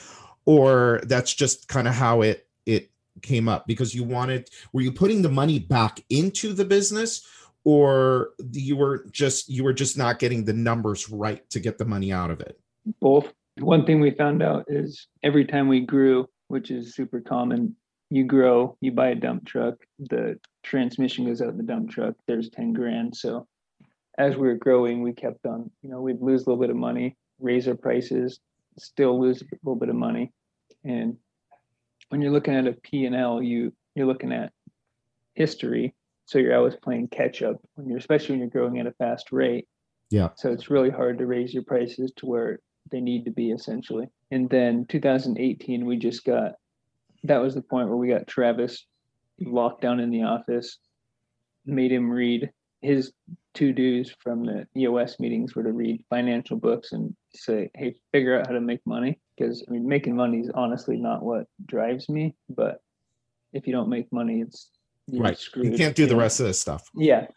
or 0.45 1.01
that's 1.03 1.33
just 1.33 1.67
kind 1.67 1.87
of 1.87 1.93
how 1.93 2.21
it 2.21 2.47
it 2.65 2.91
came 3.21 3.49
up 3.49 3.67
because 3.67 3.93
you 3.93 4.03
wanted? 4.03 4.49
Were 4.73 4.81
you 4.81 4.91
putting 4.91 5.21
the 5.21 5.29
money 5.29 5.59
back 5.59 6.03
into 6.09 6.53
the 6.53 6.65
business, 6.65 7.27
or 7.65 8.29
you 8.53 8.77
were 8.77 9.05
just 9.11 9.49
you 9.49 9.63
were 9.63 9.73
just 9.73 9.97
not 9.97 10.17
getting 10.19 10.45
the 10.45 10.53
numbers 10.53 11.09
right 11.09 11.47
to 11.49 11.59
get 11.59 11.77
the 11.77 11.85
money 11.85 12.11
out 12.13 12.31
of 12.31 12.39
it? 12.39 12.57
both. 12.99 13.31
One 13.59 13.85
thing 13.85 13.99
we 13.99 14.11
found 14.11 14.41
out 14.41 14.65
is 14.67 15.07
every 15.23 15.45
time 15.45 15.67
we 15.67 15.81
grew, 15.81 16.27
which 16.47 16.71
is 16.71 16.95
super 16.95 17.21
common, 17.21 17.75
you 18.09 18.23
grow, 18.23 18.77
you 18.81 18.91
buy 18.91 19.09
a 19.09 19.15
dump 19.15 19.45
truck, 19.45 19.75
the 19.99 20.39
transmission 20.63 21.25
goes 21.25 21.41
out 21.41 21.49
in 21.49 21.57
the 21.57 21.63
dump 21.63 21.89
truck, 21.89 22.15
there's 22.27 22.49
10 22.49 22.73
grand. 22.73 23.15
So 23.15 23.47
as 24.17 24.35
we 24.35 24.47
were 24.47 24.55
growing, 24.55 25.01
we 25.01 25.13
kept 25.13 25.45
on, 25.45 25.71
you 25.81 25.89
know, 25.89 26.01
we'd 26.01 26.21
lose 26.21 26.41
a 26.41 26.49
little 26.49 26.61
bit 26.61 26.69
of 26.69 26.75
money, 26.75 27.15
raise 27.39 27.67
our 27.67 27.75
prices, 27.75 28.39
still 28.77 29.19
lose 29.19 29.41
a 29.41 29.45
little 29.63 29.79
bit 29.79 29.89
of 29.89 29.95
money. 29.95 30.31
And 30.83 31.17
when 32.09 32.21
you're 32.21 32.31
looking 32.31 32.55
at 32.55 32.67
a 32.67 32.73
P 32.73 33.05
and 33.05 33.15
L, 33.15 33.41
you 33.41 33.73
you're 33.95 34.07
looking 34.07 34.31
at 34.31 34.51
history. 35.35 35.93
So 36.25 36.39
you're 36.39 36.55
always 36.55 36.75
playing 36.75 37.09
catch 37.09 37.41
up 37.41 37.57
when 37.75 37.89
you're 37.89 37.97
especially 37.97 38.33
when 38.33 38.39
you're 38.39 38.49
growing 38.49 38.79
at 38.79 38.87
a 38.87 38.91
fast 38.93 39.31
rate. 39.31 39.67
Yeah. 40.09 40.29
So 40.35 40.51
it's 40.51 40.69
really 40.69 40.89
hard 40.89 41.17
to 41.17 41.25
raise 41.25 41.53
your 41.53 41.63
prices 41.63 42.11
to 42.17 42.25
where 42.25 42.59
they 42.91 43.01
need 43.01 43.25
to 43.25 43.31
be 43.31 43.51
essentially. 43.51 44.07
And 44.31 44.49
then 44.49 44.85
2018, 44.87 45.85
we 45.85 45.97
just 45.97 46.23
got 46.25 46.53
that 47.23 47.37
was 47.41 47.53
the 47.55 47.61
point 47.61 47.87
where 47.87 47.97
we 47.97 48.07
got 48.07 48.27
Travis 48.27 48.85
locked 49.39 49.81
down 49.81 49.99
in 49.99 50.09
the 50.09 50.23
office, 50.23 50.77
made 51.65 51.91
him 51.91 52.09
read 52.09 52.49
his 52.81 53.11
to-dos 53.53 54.11
from 54.19 54.43
the 54.45 54.65
EOS 54.75 55.19
meetings 55.19 55.55
were 55.55 55.63
to 55.63 55.71
read 55.71 56.03
financial 56.09 56.57
books 56.57 56.93
and 56.93 57.13
say, 57.35 57.69
hey, 57.75 57.93
figure 58.11 58.39
out 58.39 58.47
how 58.47 58.53
to 58.53 58.61
make 58.61 58.79
money. 58.87 59.19
Because 59.37 59.63
I 59.67 59.71
mean, 59.71 59.87
making 59.87 60.15
money 60.15 60.39
is 60.39 60.49
honestly 60.55 60.97
not 60.97 61.21
what 61.23 61.45
drives 61.67 62.09
me, 62.09 62.33
but 62.49 62.81
if 63.53 63.67
you 63.67 63.73
don't 63.73 63.89
make 63.89 64.11
money, 64.11 64.41
it's 64.41 64.69
right. 65.13 65.37
Screwed, 65.37 65.65
you 65.71 65.77
can't 65.77 65.95
do 65.95 66.05
the 66.07 66.13
know? 66.13 66.19
rest 66.21 66.39
of 66.39 66.45
this 66.47 66.59
stuff. 66.59 66.83
Yeah, 66.95 67.27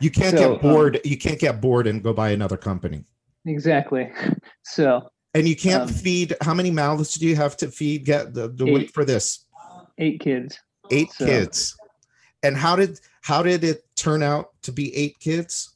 You 0.00 0.10
can't 0.10 0.36
So, 0.38 0.54
get 0.56 0.64
um, 0.64 0.72
bored. 0.72 1.00
you 1.04 1.18
can't 1.18 1.38
get 1.38 1.60
bored 1.60 1.86
and 1.86 2.02
go 2.02 2.12
buy 2.12 2.30
another 2.30 2.56
company. 2.56 3.04
Exactly. 3.46 4.10
So 4.66 5.10
And 5.34 5.46
you 5.48 5.56
can't 5.56 5.82
Um, 5.84 5.88
feed. 5.88 6.34
How 6.40 6.54
many 6.54 6.70
mouths 6.70 7.14
do 7.14 7.26
you 7.26 7.36
have 7.36 7.56
to 7.58 7.70
feed? 7.70 8.04
Get 8.04 8.32
the, 8.34 8.48
the 8.48 8.64
wait 8.64 8.92
for 8.92 9.04
this. 9.04 9.44
eight 9.98 10.20
kids. 10.20 10.58
Eight 10.90 11.10
So- 11.12 11.26
kids. 11.26 11.76
And 12.42 12.56
how 12.56 12.76
did 12.76 13.00
how 13.22 13.42
did 13.42 13.64
it 13.64 13.84
turn 13.96 14.22
out 14.22 14.50
to 14.62 14.72
be 14.72 14.94
eight 14.94 15.18
kids? 15.18 15.74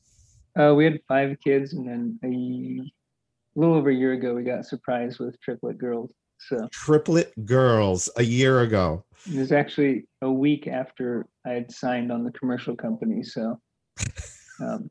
Uh, 0.59 0.75
we 0.75 0.85
had 0.85 0.99
five 1.09 1.37
kids, 1.43 1.73
and 1.73 1.87
then 1.89 2.19
a 2.25 3.59
little 3.59 3.75
over 3.77 3.89
a 3.91 3.95
year 3.95 4.13
ago, 4.13 4.35
we 4.35 4.43
got 4.43 4.67
surprised 4.67 5.19
with 5.19 5.41
triplet 5.41 5.79
girls. 5.79 6.11
So 6.41 6.69
Triplet 6.73 7.33
girls 7.47 8.09
a 8.17 8.23
year 8.23 8.61
ago. 8.61 9.05
it 9.27 9.39
was 9.39 9.51
actually 9.51 10.07
a 10.23 10.31
week 10.31 10.67
after 10.69 11.27
I 11.47 11.51
had 11.51 11.71
signed 11.73 12.13
on 12.13 12.23
the 12.23 12.33
commercial 12.33 12.77
company. 12.77 13.23
So 13.23 13.59
um, 14.61 14.91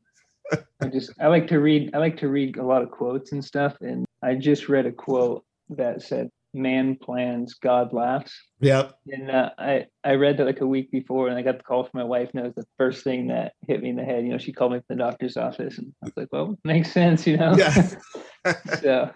I 0.80 0.86
just 0.88 1.12
I 1.20 1.26
like 1.28 1.46
to 1.48 1.58
read 1.58 1.90
I 1.94 1.98
like 1.98 2.16
to 2.18 2.28
read 2.28 2.56
a 2.56 2.64
lot 2.64 2.82
of 2.82 2.90
quotes 2.90 3.32
and 3.32 3.44
stuff, 3.44 3.76
and 3.80 4.04
I 4.22 4.34
just 4.34 4.68
read 4.68 4.86
a 4.86 4.92
quote 4.92 5.44
that 5.70 6.02
said, 6.02 6.30
"Man 6.54 6.96
plans, 6.96 7.54
God 7.54 7.92
laughs." 7.92 8.32
Yep. 8.60 8.98
And 9.08 9.30
uh, 9.30 9.50
I 9.58 9.86
I 10.04 10.14
read 10.14 10.38
that 10.38 10.46
like 10.46 10.60
a 10.60 10.66
week 10.66 10.90
before, 10.90 11.28
and 11.28 11.36
I 11.36 11.42
got 11.42 11.58
the 11.58 11.64
call 11.64 11.84
from 11.84 11.98
my 11.98 12.04
wife, 12.04 12.30
and 12.32 12.40
it 12.40 12.44
was 12.44 12.54
the 12.54 12.66
first 12.78 13.04
thing 13.04 13.26
that 13.28 13.52
hit 13.66 13.82
me 13.82 13.90
in 13.90 13.96
the 13.96 14.04
head. 14.04 14.24
You 14.24 14.30
know, 14.30 14.38
she 14.38 14.52
called 14.52 14.72
me 14.72 14.78
from 14.78 14.96
the 14.96 15.02
doctor's 15.02 15.36
office, 15.36 15.78
and 15.78 15.92
I 16.02 16.06
was 16.06 16.16
like, 16.16 16.28
"Well, 16.32 16.58
makes 16.64 16.92
sense," 16.92 17.26
you 17.26 17.36
know. 17.36 17.54
Yeah. 17.56 17.88
so 18.80 19.10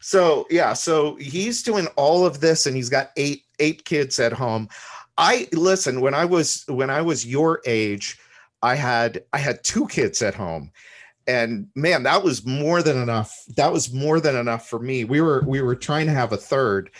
so 0.00 0.46
yeah, 0.50 0.72
so 0.72 1.16
he's 1.16 1.62
doing 1.62 1.86
all 1.96 2.26
of 2.26 2.40
this 2.40 2.66
and 2.66 2.74
he's 2.74 2.88
got 2.88 3.10
eight 3.16 3.44
eight 3.58 3.84
kids 3.84 4.18
at 4.18 4.32
home. 4.32 4.68
I 5.18 5.48
listen, 5.52 6.00
when 6.00 6.14
I 6.14 6.24
was 6.24 6.64
when 6.68 6.90
I 6.90 7.02
was 7.02 7.26
your 7.26 7.60
age, 7.66 8.18
I 8.62 8.76
had 8.76 9.24
I 9.32 9.38
had 9.38 9.64
two 9.64 9.86
kids 9.88 10.22
at 10.22 10.34
home. 10.34 10.70
And 11.26 11.68
man, 11.76 12.02
that 12.02 12.24
was 12.24 12.44
more 12.44 12.82
than 12.82 13.00
enough. 13.00 13.32
That 13.56 13.72
was 13.72 13.92
more 13.92 14.20
than 14.20 14.34
enough 14.34 14.68
for 14.68 14.78
me. 14.78 15.04
We 15.04 15.20
were 15.20 15.44
we 15.46 15.60
were 15.62 15.76
trying 15.76 16.06
to 16.06 16.12
have 16.12 16.32
a 16.32 16.36
third 16.36 16.90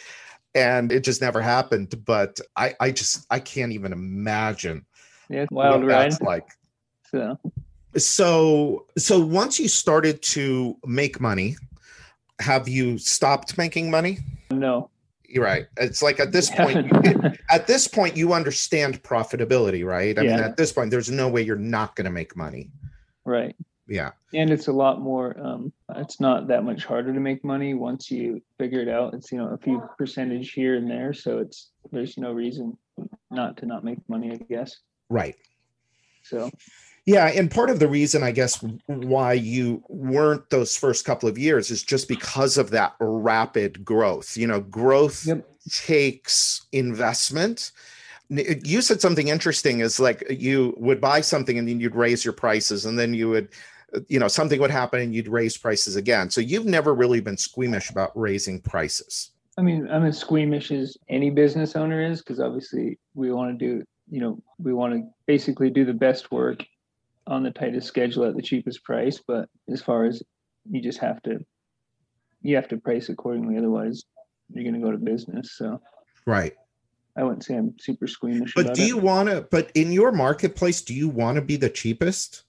and 0.55 0.93
it 0.93 1.03
just 1.05 1.21
never 1.21 1.41
happened, 1.41 2.05
but 2.05 2.41
I 2.57 2.75
I 2.81 2.91
just 2.91 3.27
I 3.31 3.41
can't 3.41 3.73
even 3.73 3.93
imagine 3.93 4.85
yeah, 5.29 5.47
wild 5.51 5.85
ride. 5.85 6.21
like. 6.21 6.47
So 7.11 7.39
So 7.97 8.87
so 8.99 9.21
once 9.21 9.59
you 9.59 9.69
started 9.69 10.23
to 10.23 10.77
make 10.85 11.21
money, 11.21 11.57
have 12.41 12.69
you 12.69 12.99
stopped 12.99 13.57
making 13.59 13.91
money? 13.91 14.19
no, 14.51 14.91
You're 15.33 15.45
right. 15.45 15.67
It's 15.79 16.03
like 16.03 16.21
at 16.21 16.31
this 16.33 16.51
point, 16.51 16.93
at 17.51 17.67
this 17.67 17.89
point, 17.89 18.17
you 18.17 18.33
understand 18.35 19.03
profitability, 19.03 19.85
right? 19.85 20.19
I 20.19 20.23
mean, 20.23 20.31
at 20.33 20.57
this 20.57 20.73
point, 20.73 20.91
there's 20.91 21.11
no 21.11 21.29
way 21.29 21.43
you're 21.43 21.57
not 21.57 21.97
going 21.97 22.05
to 22.05 22.11
make 22.11 22.37
money. 22.37 22.71
right. 23.25 23.55
Yeah. 23.89 24.13
and 24.33 24.49
it's 24.51 24.69
a 24.69 24.73
lot 24.73 25.01
more 25.03 25.37
um 25.45 25.71
it's 25.97 26.19
not 26.21 26.47
that 26.49 26.63
much 26.65 26.85
harder 26.85 27.13
to 27.13 27.21
make 27.21 27.45
money 27.45 27.75
once 27.75 28.11
you 28.11 28.41
figure 28.57 28.81
it 28.81 28.89
out 28.89 29.13
it's 29.13 29.31
you 29.33 29.37
know 29.39 29.49
a 29.49 29.59
few 29.59 29.83
percentage 29.99 30.53
here 30.53 30.77
and 30.77 30.89
there 30.89 31.13
so 31.13 31.39
it's 31.39 31.73
there's 31.91 32.17
no 32.17 32.33
reason 32.33 32.79
not 33.31 33.57
to 33.59 33.67
not 33.67 33.83
make 33.85 33.99
money 34.09 34.33
i 34.33 34.37
guess 34.55 34.71
Right. 35.11 35.35
so 36.23 36.49
Yeah. 37.07 37.27
And 37.27 37.51
part 37.51 37.69
of 37.71 37.79
the 37.81 37.89
reason, 37.89 38.23
I 38.23 38.31
guess, 38.31 38.63
why 38.87 39.33
you 39.33 39.83
weren't 39.89 40.49
those 40.51 40.77
first 40.77 41.05
couple 41.05 41.29
of 41.29 41.37
years 41.37 41.71
is 41.71 41.83
just 41.83 42.07
because 42.09 42.57
of 42.59 42.71
that 42.71 42.95
rapid 43.01 43.85
growth. 43.85 44.37
You 44.37 44.47
know, 44.47 44.61
growth 44.61 45.27
Yep. 45.27 45.49
takes 45.71 46.67
investment. 46.73 47.73
You 48.29 48.81
said 48.81 49.01
something 49.01 49.29
interesting 49.29 49.81
is 49.81 50.01
like 50.01 50.25
you 50.31 50.75
would 50.79 51.01
buy 51.01 51.21
something 51.21 51.59
and 51.59 51.69
then 51.69 51.81
you'd 51.81 51.95
raise 51.97 52.25
your 52.25 52.33
prices 52.33 52.87
and 52.87 52.99
then 52.99 53.13
you 53.15 53.29
would, 53.29 53.49
uh, 53.95 54.01
you 54.09 54.19
know, 54.19 54.29
something 54.29 54.59
would 54.61 54.71
happen 54.71 55.01
and 55.01 55.15
you'd 55.15 55.29
raise 55.29 55.57
prices 55.59 55.97
again. 55.97 56.31
So 56.31 56.41
you've 56.41 56.65
never 56.65 56.95
really 56.95 57.21
been 57.21 57.37
squeamish 57.37 57.91
about 57.91 58.11
raising 58.19 58.61
prices. 58.61 59.33
i 59.59 59.61
mean 59.63 59.87
i'm 59.91 60.07
as 60.07 60.17
squeamish 60.19 60.71
as 60.71 60.97
any 61.11 61.29
business 61.29 61.77
owner 61.77 62.01
is 62.11 62.23
because 62.23 62.41
obviously 62.41 62.99
we 63.15 63.31
want 63.31 63.53
to 63.53 63.67
do 63.67 63.85
you 64.09 64.19
know 64.19 64.41
we 64.59 64.73
want 64.73 64.95
to 64.95 65.03
basically 65.27 65.69
do 65.69 65.85
the 65.85 65.93
best 65.93 66.31
work 66.33 66.65
on 67.27 67.43
the 67.43 67.51
tightest 67.51 67.87
schedule 67.87 68.25
at 68.25 68.37
the 68.37 68.43
cheapest 68.43 68.83
price 68.85 69.21
but 69.27 69.49
as 69.73 69.81
far 69.81 70.05
as 70.05 70.23
you 70.71 70.83
just 70.83 70.99
have 70.99 71.23
to 71.23 71.39
you 72.43 72.57
have 72.57 72.69
to 72.69 72.77
price 72.77 73.09
accordingly 73.09 73.57
otherwise 73.57 74.05
you're 74.53 74.65
going 74.65 74.75
to 74.75 74.81
go 74.81 74.91
to 74.91 74.99
business 74.99 75.53
so 75.57 75.81
Right. 76.27 76.55
I 77.17 77.25
wouldn't 77.25 77.45
say 77.45 77.57
I'm 77.57 77.75
super 77.79 78.07
squeamish 78.07 78.55
But 78.55 78.67
about 78.67 78.77
do 78.77 78.87
you 78.87 78.97
want 78.97 79.29
to, 79.29 79.43
but 79.43 79.71
in 79.75 79.93
your 79.93 80.13
marketplace, 80.13 80.81
do 80.81 80.95
you 80.95 81.09
want 81.09 81.37
to 81.37 81.43
be 81.43 81.57
the 81.57 81.69
cheapest? 81.69 82.45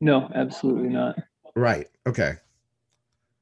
No, 0.00 0.30
absolutely 0.34 0.88
not. 0.88 1.16
Right. 1.54 1.88
Okay. 2.06 2.34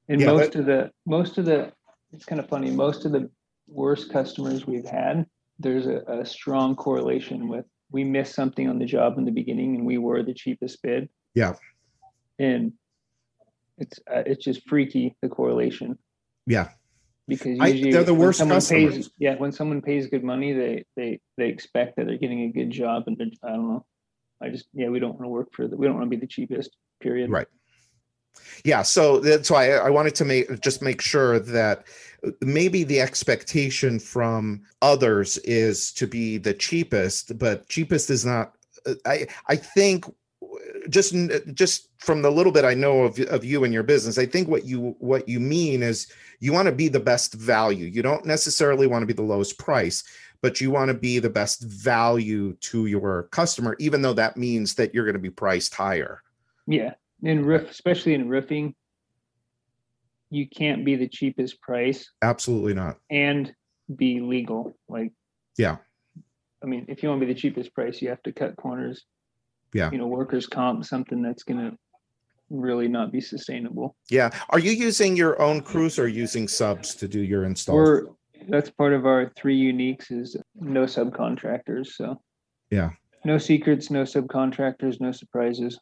And 0.09 0.21
Yeah, 0.21 0.29
most 0.29 0.55
of 0.55 0.67
the 0.67 0.91
most 1.07 1.39
of 1.39 1.45
the 1.45 1.73
it's 2.13 2.25
kind 2.25 2.41
of 2.41 2.49
funny. 2.49 2.71
Most 2.71 3.05
of 3.05 3.13
the 3.13 3.31
worst 3.67 4.11
customers 4.11 4.67
we've 4.67 4.87
had, 4.89 5.27
there's 5.59 5.87
a, 5.87 6.03
a 6.09 6.25
strong 6.25 6.75
correlation 6.75 7.49
with 7.49 7.67
we 7.91 8.05
missed 8.05 8.35
something 8.35 8.69
on 8.69 8.79
the 8.79 8.85
job 8.87 9.19
in 9.19 9.25
the 9.25 9.31
beginning 9.31 9.77
and 9.77 9.87
we 9.87 9.99
were 9.99 10.23
the 10.23 10.35
cheapest 10.35 10.83
bid. 10.83 11.09
Yeah. 11.35 11.55
And 12.39 12.73
it's 13.79 13.99
uh, 14.13 14.23
it's 14.27 14.45
just 14.45 14.69
freaky 14.69 15.17
the 15.23 15.29
correlation 15.29 15.99
Yeah. 16.47 16.71
because 17.27 17.59
I- 17.61 17.69
usually 17.69 17.93
they're 17.93 18.05
the 18.05 18.15
worst 18.15 18.41
customers. 18.41 18.95
Pays, 18.95 19.11
yeah, 19.19 19.37
when 19.37 19.53
someone 19.53 19.81
pays 19.83 20.07
good 20.09 20.25
money, 20.25 20.53
they 20.53 20.85
they 20.97 21.21
they 21.37 21.49
expect 21.49 21.97
that 21.97 22.07
they're 22.07 22.19
getting 22.19 22.43
a 22.43 22.53
good 22.53 22.71
job, 22.71 23.05
and 23.07 23.21
I 23.43 23.51
don't 23.51 23.69
know. 23.69 23.87
I 24.41 24.51
just 24.51 24.67
yeah, 24.73 24.89
we 24.89 24.99
don't 24.99 25.15
want 25.15 25.25
to 25.25 25.29
work 25.29 25.49
for 25.53 25.67
the 25.69 25.77
we 25.77 25.87
don't 25.87 25.97
want 25.97 26.07
to 26.07 26.11
be 26.11 26.21
the 26.21 26.27
cheapest. 26.27 26.77
Period. 27.01 27.31
Right. 27.31 27.47
Yeah, 28.65 28.83
so 28.83 29.21
that's 29.21 29.51
why 29.51 29.73
I 29.73 29.91
wanted 29.91 30.15
to 30.17 30.25
make 30.25 30.61
just 30.61 30.83
make 30.83 31.01
sure 31.01 31.39
that 31.39 31.87
maybe 32.41 32.85
the 32.85 33.01
expectation 33.01 33.99
from 33.99 34.63
others 34.83 35.39
is 35.39 35.93
to 35.93 36.07
be 36.07 36.39
the 36.39 36.55
cheapest, 36.55 37.39
but 37.39 37.69
cheapest 37.69 38.11
is 38.11 38.25
not. 38.25 38.55
Uh, 38.87 38.95
I 39.05 39.27
I 39.49 39.57
think 39.57 40.05
just 40.89 41.15
just 41.53 41.89
from 41.99 42.23
the 42.23 42.31
little 42.31 42.53
bit 42.53 42.65
I 42.65 42.75
know 42.75 43.03
of 43.03 43.19
of 43.21 43.45
you 43.45 43.65
and 43.65 43.73
your 43.73 43.83
business, 43.83 44.19
I 44.19 44.27
think 44.27 44.49
what 44.49 44.65
you 44.65 44.97
what 44.99 45.29
you 45.29 45.41
mean 45.41 45.83
is 45.83 46.11
you 46.41 46.53
want 46.53 46.67
to 46.67 46.73
be 46.73 46.89
the 46.89 47.01
best 47.01 47.35
value. 47.35 47.87
You 47.87 48.03
don't 48.03 48.25
necessarily 48.25 48.87
want 48.87 49.03
to 49.03 49.07
be 49.07 49.13
the 49.13 49.23
lowest 49.23 49.59
price, 49.59 50.05
but 50.43 50.61
you 50.61 50.71
want 50.71 50.89
to 50.89 50.95
be 50.95 51.19
the 51.19 51.31
best 51.31 51.63
value 51.63 52.55
to 52.61 52.87
your 52.87 53.25
customer, 53.25 53.77
even 53.79 54.03
though 54.03 54.15
that 54.15 54.37
means 54.37 54.75
that 54.75 54.95
you're 54.95 55.05
going 55.05 55.15
to 55.15 55.21
be 55.21 55.31
priced 55.31 55.75
higher. 55.75 56.23
Yeah, 56.67 56.95
in 57.23 57.45
roof, 57.45 57.71
especially 57.71 58.15
in 58.15 58.29
roofing, 58.29 58.75
you 60.31 60.47
can't 60.49 60.85
be 60.85 60.97
the 60.97 61.09
cheapest 61.09 61.61
price 61.61 62.11
Absolutely 62.23 62.75
not. 62.75 62.99
and 63.11 63.53
be 63.97 64.21
legal. 64.21 64.77
Like, 64.89 65.13
Yeah. 65.57 65.79
I 66.63 66.67
mean, 66.67 66.85
if 66.89 67.03
you 67.03 67.09
want 67.09 67.21
to 67.21 67.27
be 67.27 67.33
the 67.33 67.39
cheapest 67.39 67.73
price, 67.75 68.03
you 68.03 68.09
have 68.09 68.23
to 68.25 68.33
cut 68.33 68.57
corners. 68.57 69.05
Yeah. 69.73 69.91
You 69.93 69.99
know, 69.99 70.07
workers' 70.09 70.47
comp, 70.47 70.85
something 70.85 71.23
that's 71.23 71.45
going 71.45 71.71
to 71.71 71.77
really 72.51 72.89
not 72.89 73.13
be 73.13 73.21
sustainable. 73.21 73.95
Yeah. 74.11 74.31
Are 74.51 74.59
you 74.59 74.73
using 74.73 75.17
your 75.17 75.41
own 75.41 75.61
crews 75.61 75.99
or 75.99 76.09
using 76.09 76.49
subs 76.49 76.95
to 76.97 77.07
do 77.09 77.21
your 77.21 77.45
installs? 77.45 77.77
We're 77.77 78.03
that's 78.49 78.71
part 78.71 78.93
of 78.95 79.05
our 79.05 79.31
three 79.37 79.61
uniques 79.61 80.11
is 80.11 80.37
no 80.55 80.85
subcontractors. 80.85 81.89
So 81.89 82.21
Yeah. 82.71 82.91
no 83.25 83.37
secrets, 83.39 83.91
no 83.91 84.03
subcontractors, 84.05 85.01
no 85.01 85.13
surprises. 85.13 85.79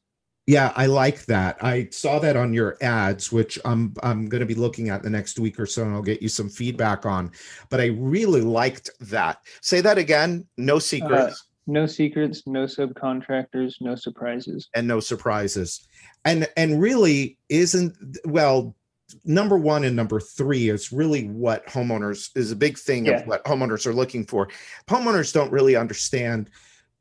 Yeah, 0.47 0.73
I 0.77 0.87
like 0.87 1.27
that. 1.27 1.57
I 1.63 1.89
saw 1.91 2.21
that 2.21 2.37
on 2.37 2.53
your 2.53 2.77
ads, 2.81 3.33
which 3.33 3.59
I'm 3.65 3.95
I'm 4.03 4.27
going 4.27 4.41
to 4.41 4.47
be 4.47 4.55
looking 4.55 4.91
at 4.91 5.03
the 5.03 5.11
next 5.11 5.41
week 5.41 5.59
or 5.59 5.67
so, 5.67 5.83
and 5.83 5.93
I'll 5.95 6.03
get 6.03 6.23
you 6.23 6.29
some 6.29 6.49
feedback 6.49 7.05
on. 7.05 7.33
But 7.69 7.81
I 7.81 7.87
really 7.87 8.43
liked 8.43 8.91
that. 9.01 9.39
Say 9.61 9.81
that 9.81 9.99
again. 9.99 10.47
No 10.57 10.77
uh, 10.77 10.81
secrets 10.81 11.45
No 11.67 11.87
secrets, 11.87 12.45
no 12.47 12.65
subcontractors, 12.67 13.75
no 13.81 13.97
surprises. 13.97 14.69
and 14.75 14.87
no 14.87 15.01
surprises. 15.01 15.89
And 16.25 16.49
and 16.57 16.81
really 16.81 17.39
isn't 17.49 17.97
well. 18.25 18.77
Number 19.25 19.57
one 19.57 19.85
and 19.85 19.95
number 19.97 20.19
three 20.21 20.69
is 20.69 20.93
really 20.93 21.29
what 21.29 21.65
homeowners 21.67 22.31
is 22.37 22.51
a 22.53 22.57
big 22.57 22.77
thing 22.79 23.07
Yeah. 23.07 23.19
of 23.21 23.27
what 23.27 23.45
homeowners 23.45 23.87
are 23.87 23.93
looking 23.95 24.25
for. 24.27 24.49
Homeowners 24.89 25.33
don't 25.33 25.51
really 25.53 25.75
understand 25.77 26.51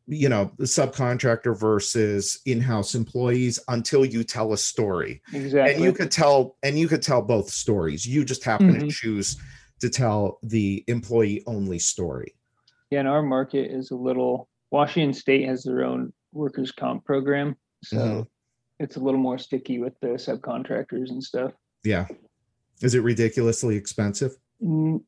you 0.07 0.29
know 0.29 0.51
the 0.57 0.65
subcontractor 0.65 1.57
versus 1.59 2.39
in-house 2.45 2.93
employees 2.95 3.59
until 3.69 4.05
you 4.05 4.23
tell 4.23 4.53
a 4.53 4.57
story 4.57 5.21
Exactly. 5.33 5.73
and 5.75 5.83
you 5.83 5.91
could 5.93 6.11
tell 6.11 6.55
and 6.63 6.77
you 6.77 6.87
could 6.87 7.01
tell 7.01 7.21
both 7.21 7.49
stories 7.49 8.05
you 8.05 8.23
just 8.23 8.43
happen 8.43 8.73
to 8.73 8.85
Mhm. 8.85 8.91
choose 8.91 9.37
to 9.79 9.89
tell 9.89 10.37
the 10.43 10.83
employee 10.87 11.43
only 11.47 11.79
story 11.79 12.35
Yeah, 12.91 12.99
and 12.99 13.07
our 13.07 13.23
market 13.23 13.71
is 13.71 13.89
a 13.91 13.95
little. 13.95 14.47
Washington 14.71 15.13
State 15.13 15.45
has 15.47 15.63
their 15.63 15.83
own 15.83 16.13
workers' 16.33 16.71
comp 16.71 17.03
program, 17.03 17.55
so 17.83 17.97
Mhm. 17.97 18.27
it's 18.79 18.95
a 18.97 18.99
little 18.99 19.19
more 19.19 19.37
sticky 19.39 19.79
with 19.79 19.93
the 20.01 20.09
subcontractors 20.09 21.09
and 21.09 21.23
stuff. 21.23 21.53
yeah 21.83 22.07
is 22.81 22.93
it 22.93 22.99
ridiculously 23.01 23.75
expensive 23.75 24.35
Mm, 24.61 25.01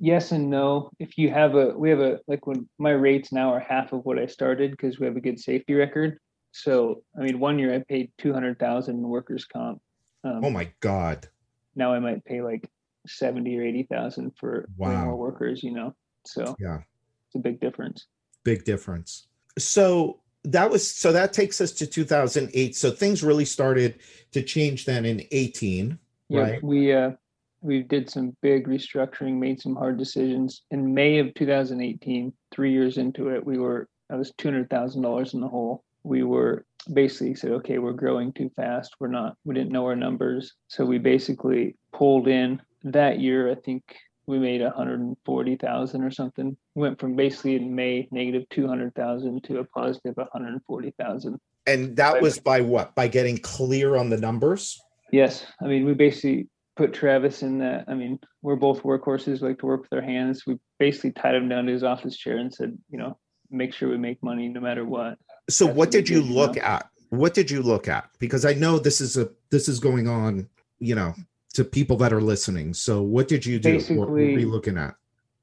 yes 0.00 0.32
and 0.32 0.50
no. 0.50 0.90
If 0.98 1.18
you 1.18 1.30
have 1.30 1.54
a, 1.54 1.76
we 1.76 1.90
have 1.90 2.00
a 2.00 2.20
like 2.26 2.46
when 2.46 2.68
my 2.78 2.90
rates 2.92 3.32
now 3.32 3.52
are 3.52 3.60
half 3.60 3.92
of 3.92 4.04
what 4.04 4.18
I 4.18 4.26
started 4.26 4.70
because 4.72 4.98
we 4.98 5.06
have 5.06 5.16
a 5.16 5.20
good 5.20 5.38
safety 5.40 5.74
record. 5.74 6.18
So 6.52 7.02
I 7.18 7.22
mean, 7.22 7.38
one 7.38 7.58
year 7.58 7.74
I 7.74 7.80
paid 7.88 8.10
two 8.18 8.32
hundred 8.32 8.58
thousand 8.58 8.96
in 8.96 9.08
workers' 9.08 9.44
comp. 9.44 9.80
Um, 10.24 10.44
oh 10.44 10.50
my 10.50 10.70
god 10.80 11.28
now 11.76 11.92
I 11.92 12.00
might 12.00 12.24
pay 12.24 12.42
like 12.42 12.68
seventy 13.06 13.56
or 13.58 13.62
eighty 13.62 13.84
thousand 13.84 14.32
for 14.38 14.68
Wow. 14.76 15.04
more 15.04 15.16
workers. 15.16 15.62
You 15.62 15.72
know, 15.72 15.94
so 16.26 16.56
Yeah. 16.58 16.78
it's 17.26 17.36
a 17.36 17.38
big 17.38 17.60
difference. 17.60 18.06
big 18.44 18.64
difference 18.64 19.26
so 19.58 20.20
that 20.44 20.70
was 20.70 20.88
so 20.88 21.12
that 21.12 21.32
takes 21.32 21.60
us 21.60 21.72
to 21.72 21.86
2008 21.86 22.74
so 22.76 22.90
things 22.90 23.22
really 23.24 23.44
started 23.44 23.98
to 24.32 24.40
change 24.42 24.86
then 24.86 25.04
in 25.04 25.22
18 25.32 25.98
Yeah, 26.28 26.40
Right. 26.40 26.62
we 26.62 26.92
uh 26.92 27.10
we 27.60 27.82
did 27.82 28.08
some 28.08 28.36
big 28.42 28.66
restructuring, 28.66 29.38
made 29.38 29.60
some 29.60 29.74
hard 29.76 29.98
decisions. 29.98 30.62
In 30.70 30.94
May 30.94 31.18
of 31.18 31.34
2018, 31.34 32.32
three 32.52 32.72
years 32.72 32.98
into 32.98 33.28
it, 33.28 33.44
we 33.44 33.58
were 33.58 33.88
I 34.10 34.16
was 34.16 34.32
two 34.38 34.48
hundred 34.48 34.70
thousand 34.70 35.02
dollars 35.02 35.34
in 35.34 35.40
the 35.40 35.48
hole. 35.48 35.84
We 36.02 36.22
were 36.22 36.64
basically 36.92 37.34
said, 37.34 37.50
okay, 37.50 37.78
we're 37.78 37.92
growing 37.92 38.32
too 38.32 38.50
fast. 38.56 38.94
We're 39.00 39.08
not. 39.08 39.36
We 39.44 39.54
didn't 39.54 39.72
know 39.72 39.84
our 39.86 39.96
numbers, 39.96 40.54
so 40.68 40.84
we 40.84 40.98
basically 40.98 41.76
pulled 41.92 42.28
in 42.28 42.62
that 42.84 43.20
year. 43.20 43.50
I 43.50 43.54
think 43.56 43.82
we 44.26 44.38
made 44.38 44.62
a 44.62 44.70
hundred 44.70 45.00
and 45.00 45.16
forty 45.26 45.56
thousand 45.56 46.02
or 46.04 46.10
something. 46.10 46.56
Went 46.74 46.98
from 46.98 47.16
basically 47.16 47.56
in 47.56 47.74
May 47.74 48.08
negative 48.10 48.48
two 48.50 48.66
hundred 48.66 48.94
thousand 48.94 49.44
to 49.44 49.58
a 49.58 49.64
positive 49.64 50.16
one 50.16 50.28
hundred 50.32 50.52
and 50.52 50.64
forty 50.64 50.94
thousand. 50.98 51.38
and 51.66 51.96
that 51.96 52.22
was 52.22 52.38
by 52.38 52.60
what 52.62 52.94
by 52.94 53.08
getting 53.08 53.36
clear 53.36 53.96
on 53.96 54.08
the 54.08 54.16
numbers 54.16 54.80
Yes, 55.12 55.44
I 55.62 55.66
mean 55.66 55.84
we 55.84 55.94
basically 55.94 56.48
put 56.78 56.94
Travis 56.94 57.42
in 57.42 57.58
that. 57.58 57.84
I 57.88 57.94
mean 57.94 58.18
we're 58.40 58.56
both 58.56 58.82
workhorses, 58.84 59.42
we 59.42 59.48
like 59.48 59.58
to 59.58 59.66
work 59.66 59.82
with 59.82 59.92
our 59.92 60.00
hands. 60.00 60.46
We 60.46 60.58
basically 60.78 61.10
tied 61.12 61.34
him 61.34 61.48
down 61.48 61.66
to 61.66 61.72
his 61.72 61.82
office 61.82 62.16
chair 62.16 62.38
and 62.38 62.54
said, 62.54 62.78
you 62.88 62.98
know, 62.98 63.18
make 63.50 63.74
sure 63.74 63.88
we 63.90 63.98
make 63.98 64.22
money 64.22 64.48
no 64.48 64.60
matter 64.60 64.84
what. 64.86 65.18
so 65.50 65.66
That's 65.66 65.76
what 65.76 65.90
did 65.90 66.08
you 66.08 66.20
did, 66.22 66.28
you 66.28 66.34
look 66.34 66.56
know? 66.56 66.62
at 66.62 66.88
what 67.10 67.34
did 67.34 67.50
you 67.50 67.62
look 67.62 67.88
at 67.88 68.04
because 68.18 68.44
i 68.44 68.52
know 68.52 68.78
this 68.78 69.00
is 69.00 69.16
a 69.16 69.30
this 69.50 69.66
is 69.66 69.80
going 69.80 70.06
on 70.06 70.46
you 70.78 70.94
know 70.94 71.14
to 71.54 71.64
people 71.64 71.96
that 71.96 72.12
are 72.12 72.20
listening 72.20 72.74
so 72.74 73.00
what 73.00 73.26
did 73.28 73.46
you 73.46 73.58
do 73.58 73.78
what 73.96 74.10
were 74.10 74.14
we 74.14 74.26
Basically- 74.26 74.44
looking 74.44 74.76
at 74.78 74.94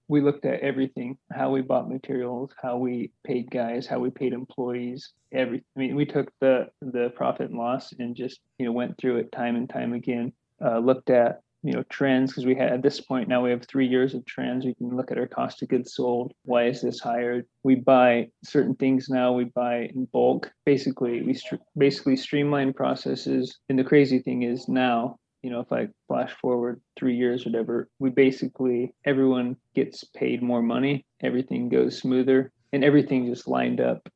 We 0.07 0.21
looked 0.21 0.45
at 0.45 0.59
everything: 0.61 1.17
how 1.39 1.47
we 1.55 1.61
bought 1.71 1.89
materials, 1.89 2.51
how 2.61 2.77
we 2.77 2.95
paid 3.29 3.45
guys, 3.49 3.87
how 3.91 3.97
we 4.05 4.11
paid 4.11 4.31
employees. 4.33 4.99
Every, 5.41 5.59
I 5.75 5.79
mean, 5.81 5.95
we 5.95 6.05
took 6.05 6.27
the 6.43 6.55
the 6.95 7.05
profit 7.19 7.49
and 7.49 7.57
loss 7.65 7.85
and 8.01 8.15
just 8.23 8.37
you 8.59 8.65
know 8.67 8.71
went 8.81 8.93
through 8.99 9.17
it 9.21 9.31
time 9.41 9.55
and 9.59 9.67
time 9.77 9.93
again. 10.01 10.25
Uh, 10.63 10.79
looked 10.79 11.09
at 11.09 11.41
you 11.63 11.73
know 11.73 11.83
trends 11.89 12.31
because 12.31 12.45
we 12.45 12.55
had 12.55 12.71
at 12.71 12.83
this 12.83 13.01
point 13.01 13.27
now 13.27 13.43
we 13.43 13.49
have 13.49 13.65
three 13.65 13.87
years 13.87 14.13
of 14.13 14.25
trends. 14.25 14.65
We 14.65 14.75
can 14.75 14.95
look 14.95 15.11
at 15.11 15.17
our 15.17 15.27
cost 15.27 15.61
of 15.61 15.69
goods 15.69 15.93
sold. 15.95 16.33
Why 16.43 16.67
is 16.67 16.81
this 16.81 16.99
higher? 16.99 17.45
We 17.63 17.75
buy 17.75 18.29
certain 18.43 18.75
things 18.75 19.09
now. 19.09 19.33
We 19.33 19.45
buy 19.45 19.89
in 19.93 20.05
bulk. 20.13 20.51
Basically, 20.65 21.23
we 21.23 21.33
str- 21.33 21.55
basically 21.77 22.15
streamline 22.15 22.73
processes. 22.73 23.57
And 23.69 23.77
the 23.77 23.83
crazy 23.83 24.19
thing 24.19 24.43
is 24.43 24.69
now 24.69 25.17
you 25.45 25.51
know, 25.51 25.59
if 25.59 25.71
I 25.71 25.89
flash 26.07 26.31
forward 26.41 26.81
three 26.97 27.15
years, 27.15 27.45
whatever, 27.45 27.87
we 27.99 28.09
basically 28.09 28.95
everyone 29.05 29.57
gets 29.75 30.03
paid 30.03 30.41
more 30.41 30.63
money, 30.63 31.05
everything 31.21 31.69
goes 31.69 31.99
smoother, 31.99 32.51
and 32.73 32.83
everything 32.83 33.27
just 33.27 33.47
lined 33.47 33.79
up. 33.79 34.09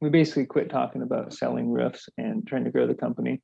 We 0.00 0.08
basically 0.08 0.46
quit 0.46 0.70
talking 0.70 1.02
about 1.02 1.34
selling 1.34 1.70
roofs 1.70 2.08
and 2.18 2.44
trying 2.44 2.64
to 2.64 2.72
grow 2.72 2.88
the 2.88 2.96
company, 2.96 3.40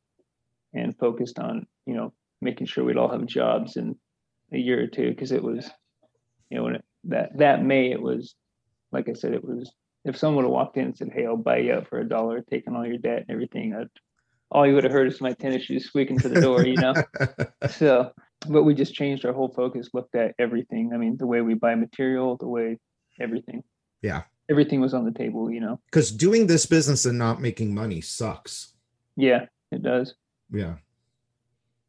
and 0.74 0.98
focused 0.98 1.38
on 1.38 1.68
you 1.86 1.94
know 1.94 2.12
making 2.40 2.66
sure 2.66 2.84
we'd 2.84 2.96
all 2.96 3.10
have 3.10 3.26
jobs 3.26 3.76
in 3.76 3.96
a 4.52 4.58
year 4.58 4.82
or 4.82 4.86
two 4.86 5.10
because 5.10 5.32
it 5.32 5.42
was, 5.42 5.68
you 6.50 6.56
know, 6.56 6.64
when 6.64 6.76
it, 6.76 6.84
that 7.04 7.38
that 7.38 7.64
May 7.64 7.90
it 7.90 8.00
was, 8.02 8.34
like 8.92 9.08
I 9.08 9.14
said, 9.14 9.34
it 9.34 9.44
was. 9.44 9.70
If 10.04 10.16
someone 10.16 10.44
would 10.44 10.50
have 10.50 10.54
walked 10.54 10.76
in 10.76 10.84
and 10.86 10.96
said, 10.96 11.10
"Hey, 11.12 11.26
I'll 11.26 11.36
buy 11.36 11.58
you 11.58 11.74
out 11.74 11.88
for 11.88 11.98
a 11.98 12.08
dollar, 12.08 12.40
taking 12.40 12.74
all 12.74 12.86
your 12.86 12.98
debt 12.98 13.24
and 13.28 13.30
everything," 13.30 13.74
I'd, 13.74 13.88
all 14.50 14.66
you 14.66 14.74
would 14.74 14.84
have 14.84 14.92
heard 14.92 15.08
is 15.08 15.20
my 15.20 15.32
tennis 15.32 15.64
shoes 15.64 15.84
squeaking 15.84 16.18
to 16.18 16.28
the 16.28 16.40
door, 16.40 16.64
you 16.64 16.76
know? 16.76 16.94
So 17.70 18.12
but 18.48 18.62
we 18.62 18.74
just 18.74 18.94
changed 18.94 19.24
our 19.24 19.32
whole 19.32 19.48
focus 19.48 19.90
looked 19.92 20.14
at 20.14 20.34
everything. 20.38 20.92
I 20.94 20.96
mean 20.96 21.16
the 21.16 21.26
way 21.26 21.40
we 21.40 21.54
buy 21.54 21.74
material 21.74 22.36
the 22.36 22.48
way 22.48 22.78
everything. 23.20 23.62
Yeah. 24.00 24.22
everything 24.48 24.80
was 24.80 24.94
on 24.94 25.04
the 25.04 25.10
table 25.12 25.50
you 25.50 25.60
know? 25.60 25.80
Because 25.86 26.12
doing 26.12 26.46
this 26.46 26.66
business 26.66 27.04
and 27.04 27.18
not 27.18 27.40
making 27.40 27.74
money 27.74 28.00
sucks. 28.00 28.74
Yeah 29.16 29.46
it 29.72 29.82
does. 29.82 30.14
Yeah 30.50 30.76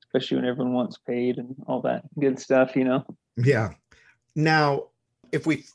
especially 0.09 0.37
when 0.37 0.45
everyone 0.45 0.73
wants 0.73 0.97
paid 0.97 1.37
and 1.37 1.55
all 1.67 1.81
that 1.81 2.03
good 2.19 2.39
stuff 2.39 2.75
you 2.75 2.83
know 2.83 3.05
Yeah. 3.37 3.71
Now, 4.35 4.85
if 5.31 5.45
we 5.45 5.65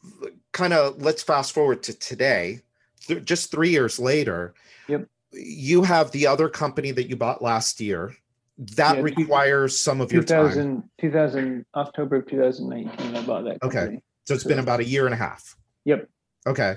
kind 0.53 0.73
of 0.73 1.01
let's 1.03 1.23
fast 1.23 1.53
forward 1.53 1.83
to 1.85 1.93
today, 1.99 2.61
th- 3.07 3.25
just 3.25 3.51
three 3.51 3.71
years 3.71 3.99
later, 3.99 4.55
Yep. 4.89 5.07
you 5.33 5.83
have 5.83 6.11
the 6.13 6.27
other 6.27 6.49
company 6.49 6.91
that 6.93 7.09
you 7.09 7.17
bought 7.17 7.43
last 7.43 7.81
year. 7.81 8.15
That 8.77 8.97
Yeah, 8.97 9.03
requires 9.03 9.79
some 9.79 10.01
of 10.01 10.13
your 10.13 10.23
time. 10.23 10.45
2000 10.47 10.91
2000 11.01 11.67
october 11.75 12.17
of 12.17 12.27
2019 12.27 13.17
i 13.17 13.23
bought 13.27 13.45
that 13.45 13.59
Okay. 13.63 13.79
company. 13.79 14.03
So 14.27 14.35
it's 14.35 14.45
been 14.45 14.61
about 14.61 14.81
a 14.81 14.85
year 14.85 15.05
and 15.07 15.15
a 15.15 15.19
half. 15.19 15.57
Yep. 15.85 16.09
Okay. 16.47 16.77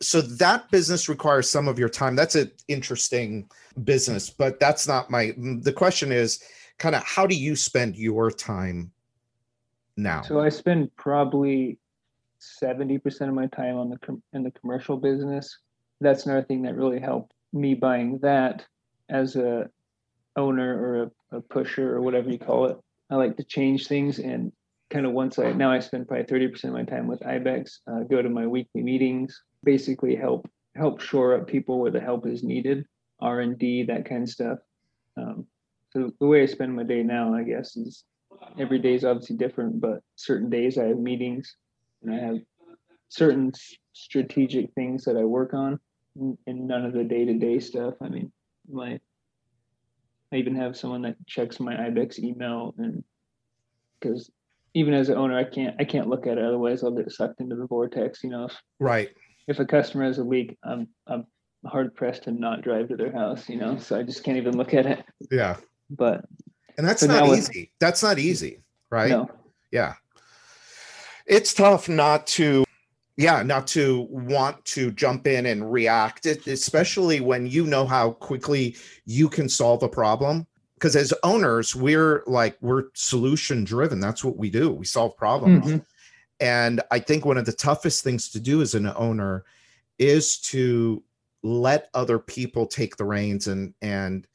So 0.00 0.20
that 0.22 0.70
business 0.70 1.08
requires 1.08 1.48
some 1.50 1.68
of 1.68 1.78
your 1.78 1.88
time. 1.88 2.16
That's 2.16 2.34
an 2.36 2.50
interesting 2.68 3.48
business, 3.84 4.30
but 4.30 4.58
that's 4.60 4.86
not 4.88 5.10
my 5.10 5.34
the 5.36 5.72
question 5.72 6.10
is 6.12 6.40
kind 6.78 6.94
of 6.94 7.02
how 7.04 7.26
do 7.26 7.34
you 7.34 7.56
spend 7.56 7.96
your 7.96 8.30
time 8.30 8.92
now? 9.96 10.22
so 10.22 10.40
i 10.40 10.48
spend 10.48 10.94
probably 10.96 11.78
70% 12.62 13.02
of 13.22 13.34
my 13.34 13.48
time 13.48 13.76
on 13.76 13.90
the 13.90 13.98
com- 13.98 14.22
in 14.32 14.44
the 14.44 14.52
commercial 14.52 14.96
business 14.96 15.58
that's 16.00 16.26
another 16.26 16.44
thing 16.44 16.62
that 16.62 16.76
really 16.76 17.00
helped 17.00 17.32
me 17.52 17.74
buying 17.74 18.18
that 18.18 18.64
as 19.08 19.34
a 19.34 19.68
owner 20.36 20.80
or 20.80 21.02
a 21.02 21.10
a 21.32 21.40
pusher 21.40 21.94
or 21.94 22.00
whatever 22.00 22.30
you 22.30 22.38
call 22.38 22.66
it. 22.66 22.76
I 23.10 23.16
like 23.16 23.36
to 23.36 23.44
change 23.44 23.86
things 23.86 24.18
and 24.18 24.52
kind 24.90 25.06
of 25.06 25.12
once 25.12 25.38
I 25.38 25.52
now 25.52 25.70
I 25.70 25.80
spend 25.80 26.08
probably 26.08 26.24
30% 26.24 26.64
of 26.64 26.72
my 26.72 26.84
time 26.84 27.06
with 27.06 27.20
IBEX, 27.20 27.78
uh, 27.86 28.00
go 28.04 28.22
to 28.22 28.28
my 28.28 28.46
weekly 28.46 28.82
meetings, 28.82 29.42
basically 29.64 30.16
help 30.16 30.48
help 30.74 31.00
shore 31.00 31.34
up 31.34 31.46
people 31.46 31.80
where 31.80 31.90
the 31.90 32.00
help 32.00 32.26
is 32.26 32.42
needed, 32.42 32.86
R 33.20 33.40
and 33.40 33.58
D, 33.58 33.84
that 33.84 34.08
kind 34.08 34.22
of 34.22 34.28
stuff. 34.28 34.58
Um, 35.16 35.46
so 35.90 36.12
the 36.20 36.26
way 36.26 36.42
I 36.42 36.46
spend 36.46 36.74
my 36.74 36.82
day 36.82 37.02
now, 37.02 37.34
I 37.34 37.42
guess, 37.42 37.76
is 37.76 38.04
every 38.58 38.78
day 38.78 38.94
is 38.94 39.04
obviously 39.04 39.36
different, 39.36 39.80
but 39.80 40.00
certain 40.16 40.50
days 40.50 40.78
I 40.78 40.84
have 40.84 40.98
meetings 40.98 41.56
and 42.02 42.14
I 42.14 42.18
have 42.24 42.38
certain 43.08 43.52
strategic 43.92 44.72
things 44.74 45.04
that 45.04 45.16
I 45.16 45.24
work 45.24 45.54
on 45.54 45.80
and 46.16 46.36
none 46.46 46.84
of 46.84 46.92
the 46.92 47.04
day 47.04 47.24
to 47.24 47.34
day 47.34 47.58
stuff. 47.58 47.94
I 48.02 48.08
mean, 48.08 48.32
my 48.70 49.00
I 50.32 50.36
even 50.36 50.56
have 50.56 50.76
someone 50.76 51.02
that 51.02 51.16
checks 51.26 51.58
my 51.58 51.74
IBEX 51.74 52.18
email 52.18 52.74
and 52.78 53.02
because 53.98 54.30
even 54.74 54.94
as 54.94 55.08
an 55.08 55.16
owner, 55.16 55.38
I 55.38 55.44
can't 55.44 55.74
I 55.78 55.84
can't 55.84 56.08
look 56.08 56.26
at 56.26 56.38
it 56.38 56.44
otherwise 56.44 56.82
I'll 56.82 56.90
get 56.90 57.10
sucked 57.10 57.40
into 57.40 57.56
the 57.56 57.66
vortex. 57.66 58.22
You 58.22 58.30
know, 58.30 58.44
if, 58.44 58.56
right. 58.78 59.08
If 59.46 59.58
a 59.58 59.64
customer 59.64 60.04
has 60.04 60.18
a 60.18 60.24
leak, 60.24 60.58
I'm 60.62 60.88
I'm 61.06 61.26
hard 61.66 61.94
pressed 61.94 62.24
to 62.24 62.32
not 62.32 62.62
drive 62.62 62.88
to 62.88 62.96
their 62.96 63.12
house. 63.12 63.48
You 63.48 63.56
know, 63.56 63.78
so 63.78 63.98
I 63.98 64.02
just 64.02 64.22
can't 64.22 64.36
even 64.36 64.56
look 64.56 64.74
at 64.74 64.86
it. 64.86 65.04
Yeah. 65.30 65.56
But 65.90 66.24
and 66.76 66.86
that's 66.86 67.02
not 67.02 67.28
easy. 67.28 67.60
With, 67.60 67.68
that's 67.80 68.02
not 68.02 68.18
easy, 68.18 68.62
right? 68.90 69.10
No. 69.10 69.30
Yeah. 69.70 69.94
It's 71.26 71.52
tough 71.52 71.88
not 71.88 72.26
to 72.28 72.64
yeah 73.18 73.42
not 73.42 73.66
to 73.66 74.06
want 74.10 74.64
to 74.64 74.90
jump 74.92 75.26
in 75.26 75.44
and 75.44 75.70
react 75.70 76.24
especially 76.24 77.20
when 77.20 77.46
you 77.46 77.66
know 77.66 77.84
how 77.84 78.12
quickly 78.12 78.76
you 79.04 79.28
can 79.28 79.48
solve 79.48 79.82
a 79.82 79.88
problem 79.88 80.46
because 80.74 80.96
as 80.96 81.12
owners 81.24 81.76
we're 81.76 82.22
like 82.26 82.56
we're 82.62 82.84
solution 82.94 83.64
driven 83.64 84.00
that's 84.00 84.24
what 84.24 84.36
we 84.36 84.48
do 84.48 84.70
we 84.70 84.86
solve 84.86 85.16
problems 85.16 85.66
mm-hmm. 85.66 85.78
and 86.40 86.80
i 86.90 86.98
think 86.98 87.24
one 87.24 87.36
of 87.36 87.44
the 87.44 87.52
toughest 87.52 88.02
things 88.04 88.30
to 88.30 88.40
do 88.40 88.62
as 88.62 88.74
an 88.74 88.86
owner 88.94 89.44
is 89.98 90.38
to 90.38 91.02
let 91.42 91.90
other 91.94 92.18
people 92.18 92.66
take 92.66 92.96
the 92.96 93.04
reins 93.04 93.48
and 93.48 93.74
and 93.82 94.26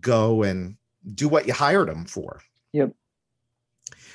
go 0.00 0.42
and 0.42 0.76
do 1.14 1.28
what 1.28 1.46
you 1.46 1.52
hired 1.52 1.88
them 1.88 2.04
for. 2.04 2.40
Yep. 2.72 2.94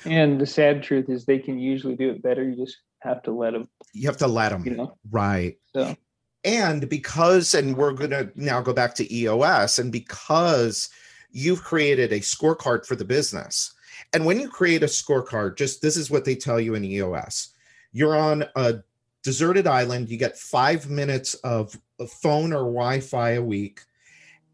And 0.04 0.40
the 0.40 0.46
sad 0.46 0.82
truth 0.82 1.08
is 1.08 1.24
they 1.24 1.38
can 1.38 1.58
usually 1.58 1.96
do 1.96 2.10
it 2.10 2.22
better. 2.22 2.42
You 2.48 2.56
just 2.56 2.78
have 3.00 3.22
to 3.24 3.32
let 3.32 3.52
them. 3.52 3.68
You 3.92 4.08
have 4.08 4.16
to 4.18 4.26
let 4.26 4.50
them. 4.50 4.64
You 4.64 4.76
know, 4.76 4.96
right? 5.10 5.58
So, 5.74 5.96
and 6.44 6.88
because, 6.88 7.54
and 7.54 7.76
we're 7.76 7.92
going 7.92 8.10
to 8.10 8.30
now 8.34 8.60
go 8.60 8.72
back 8.72 8.94
to 8.96 9.14
EOS, 9.14 9.78
and 9.78 9.90
because 9.90 10.88
you've 11.30 11.62
created 11.62 12.12
a 12.12 12.20
scorecard 12.20 12.86
for 12.86 12.96
the 12.96 13.04
business, 13.04 13.74
and 14.12 14.24
when 14.24 14.40
you 14.40 14.48
create 14.48 14.82
a 14.82 14.86
scorecard, 14.86 15.56
just 15.56 15.82
this 15.82 15.96
is 15.96 16.10
what 16.10 16.24
they 16.24 16.36
tell 16.36 16.60
you 16.60 16.74
in 16.74 16.84
EOS: 16.84 17.50
you're 17.92 18.16
on 18.16 18.44
a 18.56 18.76
deserted 19.22 19.66
island, 19.66 20.08
you 20.08 20.16
get 20.16 20.38
five 20.38 20.88
minutes 20.88 21.34
of 21.34 21.76
phone 22.22 22.52
or 22.52 22.60
Wi-Fi 22.60 23.30
a 23.30 23.42
week, 23.42 23.80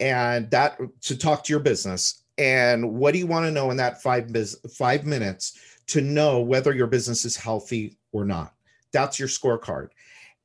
and 0.05 0.51
that 0.51 0.79
to 1.01 1.17
talk 1.17 1.43
to 1.45 1.53
your 1.53 1.61
business. 1.61 2.25
And 2.37 2.93
what 2.93 3.13
do 3.13 3.19
you 3.19 3.27
want 3.27 3.47
to 3.47 3.51
know 3.51 3.71
in 3.71 3.79
that 3.79 4.03
five 4.03 4.31
biz, 4.31 4.59
five 4.77 5.07
minutes 5.07 5.59
to 5.87 6.03
know 6.03 6.41
whether 6.41 6.75
your 6.75 6.87
business 6.87 7.25
is 7.25 7.37
healthy 7.37 7.97
or 8.13 8.27
not. 8.27 8.53
That's 8.93 9.19
your 9.19 9.29
scorecard. 9.29 9.89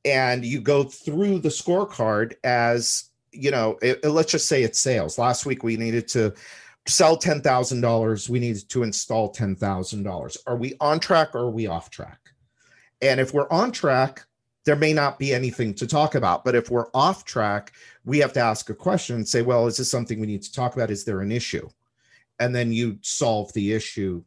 And 0.06 0.46
you 0.46 0.62
go 0.62 0.84
through 0.84 1.40
the 1.40 1.50
scorecard 1.50 2.34
as, 2.42 3.10
you 3.32 3.50
know, 3.50 3.78
it, 3.82 4.02
let's 4.02 4.32
just 4.32 4.48
say 4.48 4.62
it's 4.62 4.80
sales. 4.80 5.18
Last 5.18 5.44
week 5.44 5.62
we 5.62 5.76
needed 5.76 6.08
to 6.08 6.32
sell 6.86 7.18
$10,000. 7.18 8.28
We 8.30 8.38
needed 8.38 8.66
to 8.70 8.82
install 8.82 9.30
$10,000. 9.30 10.36
Are 10.46 10.56
we 10.56 10.72
on 10.80 11.00
track 11.00 11.34
or 11.34 11.40
are 11.40 11.50
we 11.50 11.66
off 11.66 11.90
track? 11.90 12.18
And 13.02 13.20
if 13.20 13.34
we're 13.34 13.50
on 13.50 13.72
track, 13.72 14.24
there 14.64 14.76
may 14.76 14.92
not 14.92 15.18
be 15.18 15.32
anything 15.32 15.74
to 15.74 15.86
talk 15.86 16.14
about. 16.14 16.44
But 16.44 16.54
if 16.54 16.70
we're 16.70 16.90
off 16.92 17.24
track, 17.24 17.72
we 18.04 18.18
have 18.18 18.32
to 18.34 18.40
ask 18.40 18.68
a 18.70 18.74
question 18.74 19.16
and 19.16 19.26
say, 19.26 19.42
well, 19.42 19.66
is 19.66 19.76
this 19.76 19.90
something 19.90 20.20
we 20.20 20.26
need 20.26 20.42
to 20.42 20.52
talk 20.52 20.74
about? 20.74 20.90
Is 20.90 21.04
there 21.04 21.20
an 21.20 21.32
issue? 21.32 21.68
And 22.38 22.54
then 22.54 22.72
you 22.72 22.98
solve 23.02 23.52
the 23.52 23.72
issue 23.72 24.22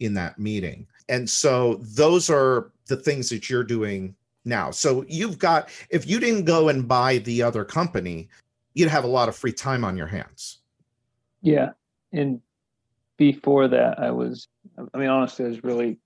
in 0.00 0.14
that 0.14 0.38
meeting. 0.38 0.86
And 1.08 1.28
so 1.28 1.74
those 1.76 2.30
are 2.30 2.70
the 2.86 2.96
things 2.96 3.28
that 3.30 3.48
you're 3.48 3.64
doing 3.64 4.14
now. 4.44 4.70
So 4.70 5.04
you've 5.08 5.38
got, 5.38 5.68
if 5.90 6.06
you 6.06 6.20
didn't 6.20 6.44
go 6.44 6.68
and 6.68 6.86
buy 6.86 7.18
the 7.18 7.42
other 7.42 7.64
company, 7.64 8.28
you'd 8.74 8.90
have 8.90 9.04
a 9.04 9.08
lot 9.08 9.28
of 9.28 9.36
free 9.36 9.52
time 9.52 9.84
on 9.84 9.96
your 9.96 10.06
hands. 10.06 10.58
Yeah. 11.42 11.70
And 12.12 12.40
before 13.16 13.68
that, 13.68 13.98
I 13.98 14.10
was, 14.10 14.48
I 14.94 14.98
mean, 14.98 15.08
honestly, 15.08 15.44
I 15.44 15.48
was 15.48 15.64
really 15.64 15.98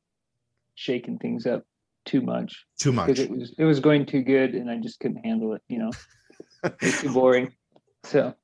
shaking 0.74 1.18
things 1.18 1.46
up 1.46 1.64
too 2.04 2.20
much. 2.20 2.64
Too 2.78 2.92
much. 2.92 3.08
Because 3.08 3.24
it 3.24 3.30
was, 3.30 3.54
it 3.58 3.64
was 3.64 3.80
going 3.80 4.06
too 4.06 4.22
good 4.22 4.54
and 4.54 4.70
I 4.70 4.78
just 4.78 5.00
couldn't 5.00 5.24
handle 5.24 5.54
it, 5.54 5.62
you 5.68 5.78
know, 5.78 5.90
it's 6.80 7.00
too 7.00 7.10
boring. 7.14 7.52
So, 8.04 8.34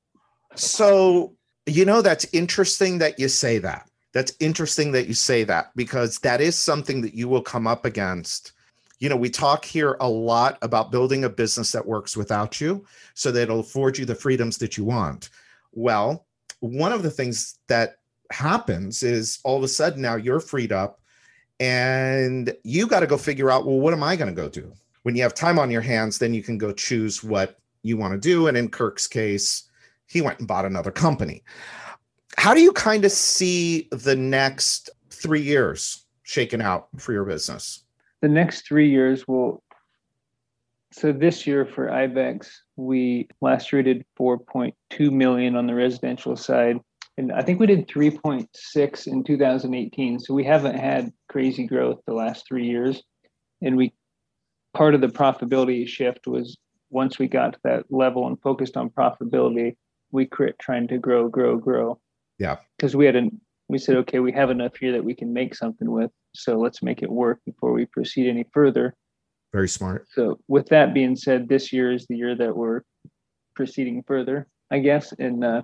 so, 0.55 1.33
you 1.65 1.85
know, 1.85 2.01
that's 2.01 2.25
interesting 2.33 2.97
that 2.99 3.19
you 3.19 3.27
say 3.27 3.59
that 3.59 3.89
that's 4.13 4.33
interesting 4.39 4.91
that 4.93 5.07
you 5.07 5.13
say 5.13 5.43
that 5.43 5.71
because 5.75 6.19
that 6.19 6.41
is 6.41 6.57
something 6.57 7.01
that 7.01 7.13
you 7.13 7.27
will 7.27 7.41
come 7.41 7.67
up 7.67 7.85
against. 7.85 8.53
You 8.99 9.07
know, 9.07 9.15
we 9.15 9.29
talk 9.29 9.63
here 9.63 9.95
a 9.99 10.09
lot 10.09 10.57
about 10.61 10.91
building 10.91 11.23
a 11.23 11.29
business 11.29 11.71
that 11.71 11.85
works 11.85 12.17
without 12.17 12.59
you 12.59 12.85
so 13.13 13.31
that 13.31 13.43
it'll 13.43 13.61
afford 13.61 13.97
you 13.97 14.05
the 14.05 14.15
freedoms 14.15 14.57
that 14.57 14.77
you 14.77 14.83
want. 14.83 15.29
Well, 15.71 16.25
one 16.59 16.91
of 16.91 17.03
the 17.03 17.11
things 17.11 17.59
that 17.67 17.99
happens 18.31 19.03
is 19.03 19.39
all 19.43 19.57
of 19.57 19.63
a 19.63 19.67
sudden 19.67 20.01
now 20.01 20.15
you're 20.15 20.39
freed 20.39 20.71
up 20.71 20.99
and 21.59 22.53
you 22.63 22.87
got 22.87 23.01
to 23.01 23.07
go 23.07 23.17
figure 23.17 23.49
out, 23.49 23.65
well, 23.65 23.79
what 23.79 23.93
am 23.93 24.03
I 24.03 24.15
going 24.15 24.33
to 24.33 24.41
go 24.41 24.49
do? 24.49 24.71
When 25.03 25.15
you 25.15 25.23
have 25.23 25.33
time 25.33 25.59
on 25.59 25.71
your 25.71 25.81
hands, 25.81 26.17
then 26.17 26.33
you 26.33 26.43
can 26.43 26.57
go 26.57 26.71
choose 26.71 27.23
what 27.23 27.57
you 27.83 27.97
want 27.97 28.13
to 28.13 28.19
do. 28.19 28.47
And 28.47 28.57
in 28.57 28.69
Kirk's 28.69 29.07
case, 29.07 29.69
he 30.07 30.21
went 30.21 30.39
and 30.39 30.47
bought 30.47 30.65
another 30.65 30.91
company 30.91 31.43
how 32.39 32.53
do 32.53 32.61
you 32.61 32.71
kind 32.71 33.03
of 33.03 33.11
see 33.11 33.89
the 33.91 34.15
next 34.15 34.89
three 35.09 35.41
years 35.41 36.05
shaken 36.23 36.61
out 36.61 36.87
for 36.97 37.11
your 37.11 37.25
business? 37.25 37.83
The 38.21 38.29
next 38.29 38.65
three 38.65 38.89
years 38.89 39.27
will. 39.27 39.61
So 40.91 41.11
this 41.11 41.45
year 41.45 41.65
for 41.65 41.87
IBEX, 41.87 42.49
we 42.77 43.27
last 43.41 43.73
year 43.73 43.83
did 43.83 44.05
4.2 44.17 45.11
million 45.11 45.55
on 45.55 45.67
the 45.67 45.75
residential 45.75 46.35
side, 46.35 46.79
and 47.19 47.33
I 47.33 47.41
think 47.41 47.59
we 47.59 47.67
did 47.67 47.89
3.6 47.89 49.07
in 49.07 49.23
2018. 49.25 50.19
So 50.19 50.33
we 50.33 50.45
haven't 50.45 50.77
had 50.77 51.11
crazy 51.27 51.67
growth 51.67 51.99
the 52.07 52.13
last 52.13 52.47
three 52.47 52.65
years, 52.65 53.03
and 53.61 53.75
we 53.75 53.93
part 54.73 54.95
of 54.95 55.01
the 55.01 55.07
profitability 55.07 55.85
shift 55.85 56.27
was 56.27 56.57
once 56.89 57.19
we 57.19 57.27
got 57.27 57.53
to 57.53 57.59
that 57.65 57.83
level 57.89 58.25
and 58.25 58.41
focused 58.41 58.77
on 58.77 58.89
profitability, 58.89 59.75
we 60.11 60.25
quit 60.25 60.57
trying 60.59 60.87
to 60.87 60.97
grow, 60.97 61.27
grow, 61.27 61.57
grow. 61.57 61.99
Yeah. 62.37 62.55
Because 62.77 62.95
we 62.95 63.05
had 63.05 63.17
an 63.17 63.41
we 63.67 63.79
said, 63.79 63.97
okay, 63.97 64.19
we 64.19 64.31
have 64.31 64.49
enough 64.49 64.77
here 64.77 64.93
that 64.93 65.03
we 65.03 65.13
can 65.13 65.33
make 65.33 65.53
something 65.53 65.91
with. 65.91 66.11
So 66.33 66.57
let's 66.57 66.81
make 66.81 67.03
it 67.03 67.11
work 67.11 67.39
before 67.45 67.73
we 67.73 67.85
proceed 67.85 68.29
any 68.29 68.45
further. 68.53 68.95
Very 69.51 69.67
smart. 69.67 70.07
So 70.13 70.39
with 70.47 70.67
that 70.67 70.93
being 70.93 71.17
said, 71.17 71.49
this 71.49 71.73
year 71.73 71.91
is 71.91 72.07
the 72.07 72.15
year 72.15 72.33
that 72.35 72.55
we're 72.55 72.81
proceeding 73.55 74.03
further, 74.07 74.47
I 74.71 74.79
guess. 74.79 75.11
And 75.19 75.43
uh, 75.43 75.63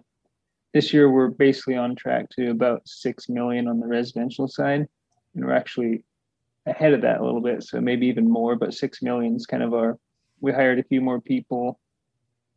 this 0.76 0.94
year 0.94 1.10
we're 1.10 1.30
basically 1.30 1.78
on 1.78 1.96
track 1.96 2.30
to 2.32 2.52
about 2.52 2.82
six 2.86 3.30
million 3.30 3.70
on 3.70 3.80
the 3.80 3.88
residential 3.88 4.46
side, 4.46 4.86
and 5.34 5.46
we're 5.46 5.54
actually 5.54 6.04
ahead 6.66 6.94
of 6.94 7.02
that 7.02 7.22
a 7.22 7.24
little 7.24 7.40
bit. 7.40 7.64
So 7.64 7.80
maybe 7.80 8.08
even 8.08 8.30
more, 8.30 8.58
but 8.58 8.74
six 8.74 9.02
million 9.02 9.38
is 9.38 9.46
kind 9.46 9.64
of 9.64 9.74
our. 9.74 9.98
We 10.42 10.52
hired 10.52 10.78
a 10.78 10.84
few 10.84 11.00
more 11.00 11.22
people, 11.22 11.80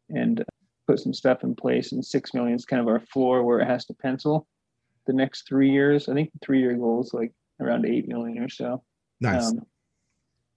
and 0.09 0.45
put 0.89 0.99
some 0.99 1.15
stuff 1.15 1.45
in 1.45 1.55
place, 1.55 1.93
and 1.93 2.05
six 2.05 2.35
million 2.35 2.57
is 2.57 2.65
kind 2.65 2.83
of 2.83 2.89
our 2.89 2.99
floor 2.99 3.45
where 3.45 3.61
it 3.61 3.69
has 3.69 3.85
to 3.85 3.95
pencil. 3.95 4.49
The 5.07 5.13
next 5.13 5.47
three 5.47 5.71
years, 5.71 6.09
I 6.09 6.15
think 6.15 6.33
the 6.33 6.41
three 6.45 6.59
year 6.59 6.75
goal 6.75 7.01
is 7.01 7.15
like 7.15 7.33
around 7.61 7.87
eight 7.87 8.09
million 8.09 8.43
or 8.43 8.49
so. 8.49 8.83
Nice. 9.21 9.47
Um, 9.47 9.61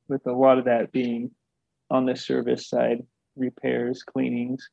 with 0.08 0.26
a 0.26 0.34
lot 0.34 0.58
of 0.58 0.66
that 0.66 0.92
being 0.92 1.30
on 1.92 2.08
the 2.08 2.16
service 2.16 2.68
side, 2.68 3.04
repairs, 3.36 4.02
cleanings. 4.02 4.68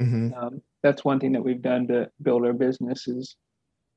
Mm-hmm. 0.00 0.32
Um, 0.32 0.62
that's 0.86 1.04
one 1.04 1.18
thing 1.18 1.32
that 1.32 1.44
we've 1.44 1.62
done 1.62 1.88
to 1.88 2.08
build 2.22 2.44
our 2.46 2.52
business 2.52 3.08
is 3.08 3.36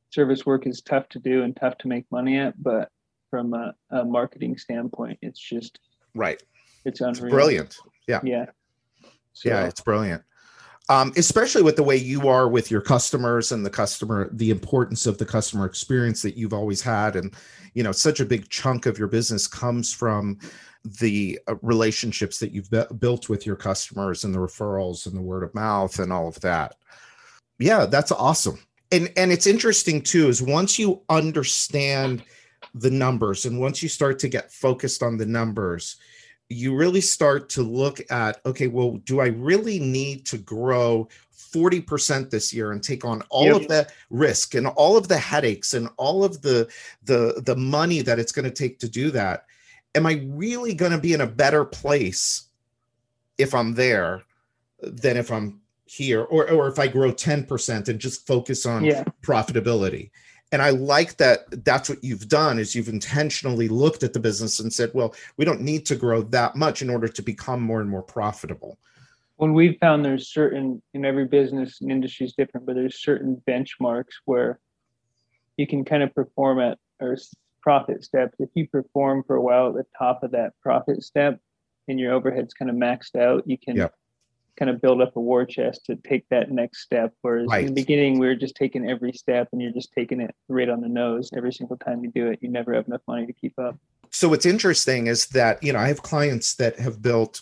service 0.09 0.45
work 0.45 0.65
is 0.65 0.81
tough 0.81 1.07
to 1.09 1.19
do 1.19 1.43
and 1.43 1.55
tough 1.55 1.77
to 1.77 1.87
make 1.87 2.05
money 2.11 2.39
at, 2.39 2.61
but 2.61 2.89
from 3.29 3.53
a, 3.53 3.73
a 3.91 4.03
marketing 4.03 4.57
standpoint, 4.57 5.19
it's 5.21 5.39
just 5.39 5.79
right. 6.15 6.41
It's 6.85 7.01
unreal. 7.01 7.25
It's 7.25 7.33
brilliant. 7.33 7.77
Yeah. 8.07 8.21
Yeah. 8.23 8.45
So, 9.33 9.49
yeah, 9.49 9.67
it's 9.67 9.81
brilliant 9.81 10.23
um, 10.89 11.13
especially 11.17 11.61
with 11.61 11.75
the 11.75 11.83
way 11.83 11.95
you 11.95 12.27
are 12.27 12.49
with 12.49 12.71
your 12.71 12.81
customers 12.81 13.51
and 13.51 13.63
the 13.63 13.69
customer 13.69 14.29
the 14.33 14.49
importance 14.49 15.05
of 15.05 15.19
the 15.19 15.25
customer 15.25 15.65
experience 15.65 16.21
that 16.23 16.35
you've 16.35 16.53
always 16.53 16.81
had. 16.81 17.15
And 17.15 17.33
you 17.75 17.83
know 17.83 17.91
such 17.91 18.19
a 18.19 18.25
big 18.25 18.49
chunk 18.49 18.87
of 18.87 18.97
your 18.97 19.07
business 19.07 19.47
comes 19.47 19.93
from 19.93 20.39
the 20.99 21.39
uh, 21.47 21.55
relationships 21.61 22.39
that 22.39 22.51
you've 22.51 22.71
built 22.99 23.29
with 23.29 23.45
your 23.45 23.55
customers 23.55 24.23
and 24.23 24.33
the 24.33 24.39
referrals 24.39 25.05
and 25.05 25.15
the 25.15 25.21
word 25.21 25.43
of 25.43 25.53
mouth 25.53 25.99
and 25.99 26.11
all 26.11 26.27
of 26.27 26.39
that. 26.41 26.75
Yeah 27.59 27.85
that's 27.85 28.11
awesome. 28.11 28.59
And 28.91 29.11
and 29.15 29.31
it's 29.31 29.47
interesting 29.47 30.01
too 30.01 30.27
is 30.27 30.41
once 30.41 30.79
you 30.79 31.01
understand 31.09 32.23
the 32.73 32.91
numbers 32.91 33.45
and 33.45 33.59
once 33.59 33.83
you 33.83 33.89
start 33.89 34.19
to 34.19 34.27
get 34.27 34.51
focused 34.51 35.03
on 35.03 35.17
the 35.17 35.25
numbers 35.25 35.97
you 36.49 36.75
really 36.75 37.01
start 37.01 37.47
to 37.49 37.61
look 37.61 38.01
at 38.11 38.41
okay 38.45 38.67
well 38.67 38.97
do 39.05 39.19
i 39.19 39.27
really 39.27 39.79
need 39.79 40.25
to 40.25 40.37
grow 40.37 41.07
40% 41.51 42.29
this 42.29 42.53
year 42.53 42.73
and 42.73 42.83
take 42.83 43.03
on 43.03 43.23
all 43.29 43.45
yep. 43.45 43.55
of 43.55 43.67
the 43.67 43.87
risk 44.11 44.53
and 44.53 44.67
all 44.67 44.97
of 44.97 45.07
the 45.07 45.17
headaches 45.17 45.73
and 45.73 45.89
all 45.97 46.23
of 46.23 46.41
the 46.41 46.67
the 47.03 47.41
the 47.45 47.55
money 47.55 48.01
that 48.01 48.19
it's 48.19 48.31
going 48.31 48.45
to 48.45 48.51
take 48.51 48.79
to 48.79 48.89
do 48.89 49.09
that 49.11 49.45
am 49.95 50.05
i 50.05 50.21
really 50.27 50.73
going 50.73 50.91
to 50.91 50.97
be 50.97 51.13
in 51.13 51.21
a 51.21 51.27
better 51.27 51.65
place 51.65 52.49
if 53.37 53.55
i'm 53.55 53.73
there 53.73 54.23
than 54.81 55.17
if 55.17 55.31
i'm 55.31 55.61
here 55.85 56.23
or 56.23 56.49
or 56.51 56.67
if 56.67 56.77
i 56.77 56.87
grow 56.87 57.11
10% 57.11 57.87
and 57.87 57.99
just 57.99 58.27
focus 58.27 58.65
on 58.65 58.83
yeah. 58.83 59.03
profitability 59.23 60.11
and 60.51 60.61
i 60.61 60.69
like 60.69 61.17
that 61.17 61.63
that's 61.63 61.89
what 61.89 62.03
you've 62.03 62.27
done 62.27 62.59
is 62.59 62.75
you've 62.75 62.89
intentionally 62.89 63.67
looked 63.67 64.03
at 64.03 64.13
the 64.13 64.19
business 64.19 64.59
and 64.59 64.71
said 64.71 64.91
well 64.93 65.13
we 65.37 65.45
don't 65.45 65.61
need 65.61 65.85
to 65.85 65.95
grow 65.95 66.21
that 66.21 66.55
much 66.55 66.81
in 66.81 66.89
order 66.89 67.07
to 67.07 67.21
become 67.21 67.61
more 67.61 67.81
and 67.81 67.89
more 67.89 68.03
profitable 68.03 68.77
when 69.37 69.53
we've 69.53 69.77
found 69.79 70.03
there's 70.03 70.27
certain 70.27 70.81
in 70.93 71.05
every 71.05 71.25
business 71.25 71.81
and 71.81 71.91
industry 71.91 72.25
is 72.25 72.33
different 72.33 72.65
but 72.65 72.75
there's 72.75 73.01
certain 73.01 73.41
benchmarks 73.47 74.15
where 74.25 74.59
you 75.57 75.67
can 75.67 75.83
kind 75.83 76.03
of 76.03 76.13
perform 76.13 76.59
at 76.59 76.77
or 77.01 77.17
profit 77.61 78.03
steps 78.03 78.35
if 78.39 78.49
you 78.55 78.67
perform 78.67 79.23
for 79.23 79.35
a 79.35 79.41
while 79.41 79.67
at 79.67 79.73
the 79.73 79.85
top 79.97 80.23
of 80.23 80.31
that 80.31 80.53
profit 80.61 81.03
step 81.03 81.39
and 81.87 81.99
your 81.99 82.13
overhead's 82.13 82.53
kind 82.53 82.69
of 82.71 82.77
maxed 82.77 83.15
out 83.15 83.47
you 83.47 83.57
can 83.57 83.75
yep. 83.75 83.93
Kind 84.59 84.69
of 84.69 84.81
build 84.81 85.01
up 85.01 85.15
a 85.15 85.21
war 85.21 85.45
chest 85.45 85.85
to 85.85 85.95
take 85.95 86.27
that 86.29 86.51
next 86.51 86.81
step 86.81 87.13
whereas 87.21 87.47
right. 87.49 87.61
in 87.61 87.67
the 87.67 87.81
beginning 87.81 88.19
we 88.19 88.27
are 88.27 88.35
just 88.35 88.55
taking 88.55 88.89
every 88.89 89.13
step 89.13 89.47
and 89.53 89.61
you're 89.61 89.71
just 89.71 89.91
taking 89.93 90.19
it 90.19 90.35
right 90.49 90.69
on 90.69 90.81
the 90.81 90.89
nose 90.89 91.31
every 91.35 91.53
single 91.53 91.77
time 91.77 92.03
you 92.03 92.11
do 92.11 92.27
it 92.27 92.37
you 92.41 92.49
never 92.49 92.73
have 92.73 92.85
enough 92.87 93.01
money 93.07 93.25
to 93.25 93.33
keep 93.33 93.57
up 93.57 93.75
so 94.11 94.27
what's 94.27 94.45
interesting 94.45 95.07
is 95.07 95.27
that 95.27 95.61
you 95.63 95.71
know 95.71 95.79
i 95.79 95.87
have 95.87 96.03
clients 96.03 96.55
that 96.55 96.77
have 96.77 97.01
built 97.01 97.41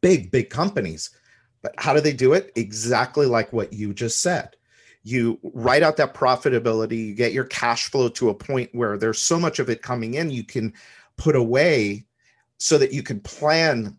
big, 0.00 0.30
big 0.30 0.50
companies. 0.50 1.10
But 1.62 1.74
how 1.78 1.94
do 1.94 2.00
they 2.00 2.12
do 2.12 2.32
it? 2.32 2.52
Exactly 2.56 3.26
like 3.26 3.52
what 3.52 3.72
you 3.72 3.94
just 3.94 4.22
said. 4.22 4.56
You 5.02 5.38
write 5.42 5.82
out 5.82 5.96
that 5.98 6.14
profitability, 6.14 7.06
you 7.06 7.14
get 7.14 7.32
your 7.32 7.44
cash 7.44 7.88
flow 7.90 8.08
to 8.10 8.30
a 8.30 8.34
point 8.34 8.70
where 8.72 8.98
there's 8.98 9.22
so 9.22 9.38
much 9.38 9.58
of 9.58 9.70
it 9.70 9.82
coming 9.82 10.14
in, 10.14 10.30
you 10.30 10.44
can 10.44 10.72
put 11.16 11.36
away 11.36 12.04
so 12.58 12.76
that 12.78 12.92
you 12.92 13.02
can 13.02 13.20
plan 13.20 13.96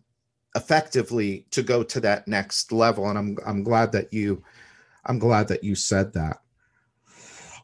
effectively 0.54 1.46
to 1.50 1.62
go 1.62 1.82
to 1.82 2.00
that 2.00 2.26
next 2.28 2.72
level. 2.72 3.08
And 3.08 3.18
I'm 3.18 3.36
I'm 3.46 3.62
glad 3.62 3.92
that 3.92 4.12
you 4.12 4.42
I'm 5.06 5.18
glad 5.18 5.48
that 5.48 5.64
you 5.64 5.74
said 5.74 6.12
that. 6.14 6.40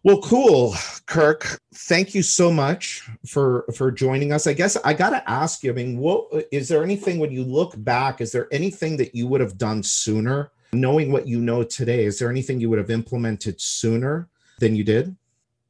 Well, 0.05 0.21
cool, 0.21 0.75
Kirk. 1.07 1.59
Thank 1.75 2.15
you 2.15 2.23
so 2.23 2.53
much 2.53 3.09
for 3.27 3.65
for 3.75 3.91
joining 3.91 4.33
us. 4.33 4.47
I 4.47 4.53
guess 4.53 4.77
I 4.85 4.93
got 4.93 5.11
to 5.11 5.31
ask 5.31 5.63
you. 5.63 5.71
I 5.71 5.75
mean, 5.75 5.99
what 5.99 6.27
is 6.53 6.69
there 6.69 6.85
anything 6.85 7.19
when 7.19 7.33
you 7.33 7.43
look 7.43 7.73
back? 7.83 8.21
Is 8.21 8.31
there 8.31 8.47
anything 8.53 8.99
that 8.99 9.15
you 9.15 9.27
would 9.27 9.41
have 9.41 9.57
done 9.57 9.83
sooner, 9.83 10.53
knowing 10.75 11.11
what 11.11 11.27
you 11.27 11.41
know 11.41 11.65
today? 11.65 12.05
Is 12.05 12.19
there 12.19 12.31
anything 12.31 12.61
you 12.61 12.69
would 12.69 12.79
have 12.79 12.91
implemented 12.91 13.59
sooner 13.63 14.29
than 14.59 14.77
you 14.77 14.85
did? 14.85 15.17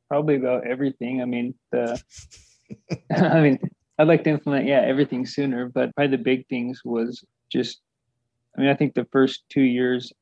Probably 0.09 0.35
about 0.35 0.67
everything. 0.67 1.23
I 1.23 1.27
mean, 1.27 1.55
the. 1.71 2.03
I 3.17 3.41
mean, 3.41 3.59
I'd 3.99 4.09
like 4.09 4.25
to 4.25 4.31
implement 4.31 4.67
yeah 4.67 4.81
everything 4.81 5.27
sooner, 5.27 5.69
but 5.69 5.95
probably 5.95 6.17
the 6.17 6.23
big 6.23 6.47
things 6.49 6.83
was 6.85 7.25
just. 7.51 7.81
I 8.57 8.61
mean, 8.61 8.71
I 8.71 8.75
think 8.75 8.95
the 8.95 9.07
first 9.11 9.43
two 9.49 9.63
years 9.63 10.13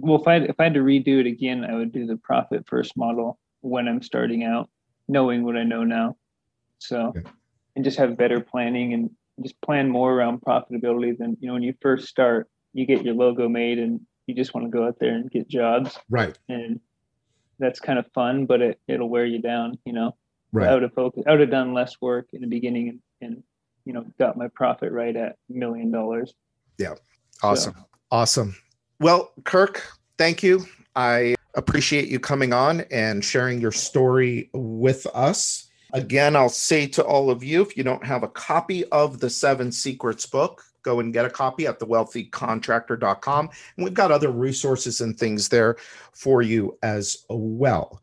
well 0.00 0.20
if 0.20 0.28
i 0.28 0.36
if 0.36 0.58
i 0.58 0.64
had 0.64 0.74
to 0.74 0.80
redo 0.80 1.20
it 1.20 1.26
again 1.26 1.64
i 1.64 1.74
would 1.74 1.92
do 1.92 2.06
the 2.06 2.16
profit 2.18 2.64
first 2.66 2.96
model 2.96 3.38
when 3.60 3.88
i'm 3.88 4.02
starting 4.02 4.44
out 4.44 4.68
knowing 5.08 5.44
what 5.44 5.56
i 5.56 5.62
know 5.62 5.84
now 5.84 6.16
so 6.78 7.08
okay. 7.08 7.22
and 7.74 7.84
just 7.84 7.98
have 7.98 8.16
better 8.16 8.40
planning 8.40 8.92
and 8.92 9.10
just 9.42 9.60
plan 9.60 9.88
more 9.88 10.12
around 10.12 10.40
profitability 10.40 11.16
than 11.16 11.36
you 11.40 11.46
know 11.46 11.54
when 11.54 11.62
you 11.62 11.74
first 11.80 12.08
start 12.08 12.48
you 12.72 12.84
get 12.84 13.04
your 13.04 13.14
logo 13.14 13.48
made 13.48 13.78
and 13.78 14.00
you 14.26 14.34
just 14.34 14.54
want 14.54 14.66
to 14.66 14.70
go 14.70 14.86
out 14.86 14.98
there 14.98 15.14
and 15.14 15.30
get 15.30 15.48
jobs 15.48 15.98
right 16.10 16.38
and 16.48 16.80
that's 17.58 17.80
kind 17.80 17.98
of 17.98 18.06
fun 18.12 18.44
but 18.44 18.60
it, 18.60 18.80
it'll 18.86 19.08
wear 19.08 19.24
you 19.24 19.40
down 19.40 19.78
you 19.84 19.92
know 19.92 20.14
right 20.56 20.68
i 20.70 20.74
would 20.74 20.82
have 20.82 20.94
focused 20.94 21.26
i 21.26 21.30
would 21.30 21.40
have 21.40 21.50
done 21.50 21.72
less 21.72 21.96
work 22.00 22.28
in 22.32 22.40
the 22.40 22.46
beginning 22.46 22.88
and, 22.88 23.00
and 23.20 23.42
you 23.84 23.92
know 23.92 24.04
got 24.18 24.36
my 24.36 24.48
profit 24.48 24.92
right 24.92 25.16
at 25.16 25.36
million 25.48 25.90
dollars 25.90 26.34
yeah 26.78 26.94
awesome 27.42 27.74
so. 27.74 27.86
awesome 28.10 28.56
well, 28.98 29.32
Kirk, 29.44 29.82
thank 30.16 30.42
you. 30.42 30.64
I 30.94 31.34
appreciate 31.54 32.08
you 32.08 32.18
coming 32.18 32.54
on 32.54 32.82
and 32.90 33.22
sharing 33.22 33.60
your 33.60 33.72
story 33.72 34.48
with 34.54 35.06
us. 35.14 35.68
Again, 35.92 36.34
I'll 36.34 36.48
say 36.48 36.86
to 36.88 37.04
all 37.04 37.30
of 37.30 37.44
you 37.44 37.60
if 37.60 37.76
you 37.76 37.84
don't 37.84 38.04
have 38.04 38.22
a 38.22 38.28
copy 38.28 38.84
of 38.86 39.20
the 39.20 39.28
Seven 39.28 39.70
Secrets 39.70 40.24
book, 40.24 40.64
go 40.82 41.00
and 41.00 41.12
get 41.12 41.26
a 41.26 41.30
copy 41.30 41.66
at 41.66 41.78
thewealthycontractor.com. 41.78 43.50
And 43.76 43.84
we've 43.84 43.94
got 43.94 44.10
other 44.10 44.30
resources 44.30 45.02
and 45.02 45.18
things 45.18 45.50
there 45.50 45.76
for 46.12 46.40
you 46.40 46.78
as 46.82 47.24
well. 47.28 48.00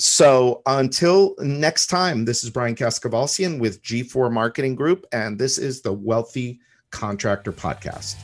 So 0.00 0.62
until 0.64 1.34
next 1.40 1.88
time, 1.88 2.24
this 2.24 2.42
is 2.42 2.48
Brian 2.48 2.74
Kaskavalciyan 2.74 3.60
with 3.60 3.82
G4 3.82 4.32
Marketing 4.32 4.74
Group, 4.74 5.04
and 5.12 5.38
this 5.38 5.58
is 5.58 5.82
the 5.82 5.92
Wealthy 5.92 6.58
Contractor 6.90 7.52
Podcast. 7.52 8.14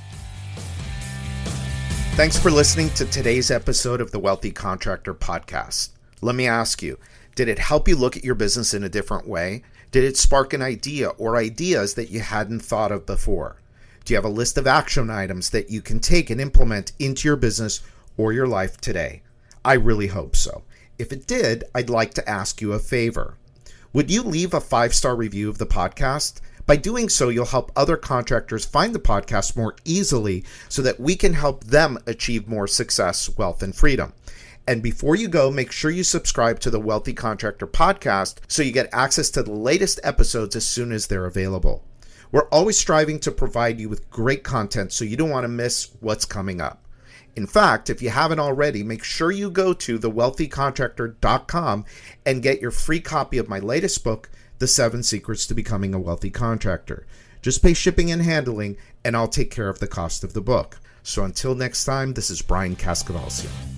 Thanks 2.15 2.39
for 2.39 2.51
listening 2.51 2.89
to 2.95 3.05
today's 3.05 3.51
episode 3.51 4.01
of 4.01 4.11
the 4.11 4.19
Wealthy 4.19 4.53
Contractor 4.53 5.13
Podcast. 5.13 5.91
Let 6.23 6.35
me 6.35 6.47
ask 6.47 6.83
you 6.83 6.99
did 7.35 7.47
it 7.47 7.59
help 7.59 7.89
you 7.89 7.97
look 7.97 8.17
at 8.17 8.25
your 8.25 8.35
business 8.35 8.73
in 8.73 8.83
a 8.83 8.89
different 8.89 9.29
way? 9.29 9.63
Did 9.91 10.05
it 10.05 10.17
spark 10.17 10.55
an 10.55 10.63
idea 10.63 11.11
or 11.11 11.37
ideas 11.37 11.93
that 11.93 12.09
you 12.09 12.21
hadn't 12.21 12.61
thought 12.61 12.91
of 12.91 13.05
before? 13.05 13.61
Do 14.07 14.15
you 14.15 14.17
have 14.17 14.25
a 14.25 14.31
list 14.31 14.57
of 14.57 14.67
action 14.67 15.11
items 15.11 15.51
that 15.51 15.69
you 15.69 15.83
can 15.83 16.01
take 16.01 16.31
and 16.31 16.41
implement 16.41 16.93
into 16.99 17.29
your 17.29 17.37
business 17.37 17.83
or 18.17 18.33
your 18.33 18.49
life 18.49 18.81
today? 18.81 19.21
I 19.63 19.75
really 19.75 20.07
hope 20.07 20.37
so. 20.37 20.63
If 20.99 21.13
it 21.13 21.27
did, 21.27 21.65
I'd 21.75 21.91
like 21.91 22.15
to 22.15 22.29
ask 22.29 22.61
you 22.61 22.73
a 22.73 22.79
favor. 22.79 23.37
Would 23.93 24.11
you 24.11 24.23
leave 24.23 24.55
a 24.55 24.61
five 24.61 24.95
star 24.95 25.15
review 25.15 25.51
of 25.51 25.59
the 25.59 25.67
podcast? 25.67 26.41
By 26.65 26.77
doing 26.77 27.09
so, 27.09 27.29
you'll 27.29 27.45
help 27.45 27.71
other 27.77 27.97
contractors 27.97 28.65
find 28.65 28.95
the 28.95 28.99
podcast 28.99 29.57
more 29.57 29.77
easily 29.85 30.45
so 30.69 30.83
that 30.83 30.99
we 30.99 31.15
can 31.15 31.35
help 31.35 31.65
them 31.65 31.99
achieve 32.07 32.49
more 32.49 32.67
success, 32.67 33.29
wealth, 33.37 33.63
and 33.63 33.75
freedom. 33.75 34.15
And 34.67 34.83
before 34.83 35.15
you 35.15 35.29
go, 35.29 35.51
make 35.51 35.71
sure 35.71 35.91
you 35.91 36.03
subscribe 36.03 36.59
to 36.61 36.71
the 36.71 36.81
Wealthy 36.81 37.13
Contractor 37.13 37.69
podcast 37.69 38.39
so 38.49 38.63
you 38.63 38.73
get 38.73 38.89
access 38.93 39.31
to 39.31 39.43
the 39.43 39.53
latest 39.53 40.01
episodes 40.03 40.57
as 40.57 40.67
soon 40.67 40.91
as 40.91 41.07
they're 41.07 41.27
available. 41.27 41.85
We're 42.33 42.49
always 42.49 42.77
striving 42.77 43.21
to 43.21 43.31
provide 43.31 43.79
you 43.79 43.89
with 43.89 44.11
great 44.11 44.43
content 44.43 44.93
so 44.93 45.05
you 45.05 45.17
don't 45.17 45.31
want 45.31 45.45
to 45.45 45.49
miss 45.49 45.91
what's 46.01 46.25
coming 46.25 46.61
up. 46.61 46.86
In 47.37 47.47
fact, 47.47 47.91
if 47.91 48.01
you 48.01 48.09
haven't 48.09 48.41
already, 48.41 48.83
make 48.83 49.05
sure 49.05 49.31
you 49.31 49.51
go 49.51 49.75
to 49.75 49.99
thewealthycontractor.com 49.99 51.85
and 52.25 52.43
get 52.43 52.63
your 52.63 52.71
free 52.71 53.01
copy 53.01 53.37
of 53.37 53.49
my 53.49 53.59
latest 53.59 54.03
book, 54.03 54.31
the 54.59 54.67
Seven 54.67 55.03
Secrets 55.03 55.47
to 55.47 55.55
Becoming 55.55 55.93
a 55.93 56.01
Wealthy 56.01 56.31
Contractor. 56.31 57.07
Just 57.43 57.63
pay 57.63 57.75
shipping 57.75 58.11
and 58.11 58.23
handling, 58.23 58.79
and 59.05 59.15
I'll 59.15 59.29
take 59.29 59.51
care 59.51 59.69
of 59.69 59.81
the 59.81 59.87
cost 59.87 60.25
of 60.25 60.33
the 60.33 60.41
book. 60.41 60.79
So 61.03 61.25
until 61.25 61.55
next 61.55 61.85
time, 61.85 62.15
this 62.15 62.31
is 62.31 62.41
Brian 62.41 62.75
Kaskavalciyan. 62.75 63.76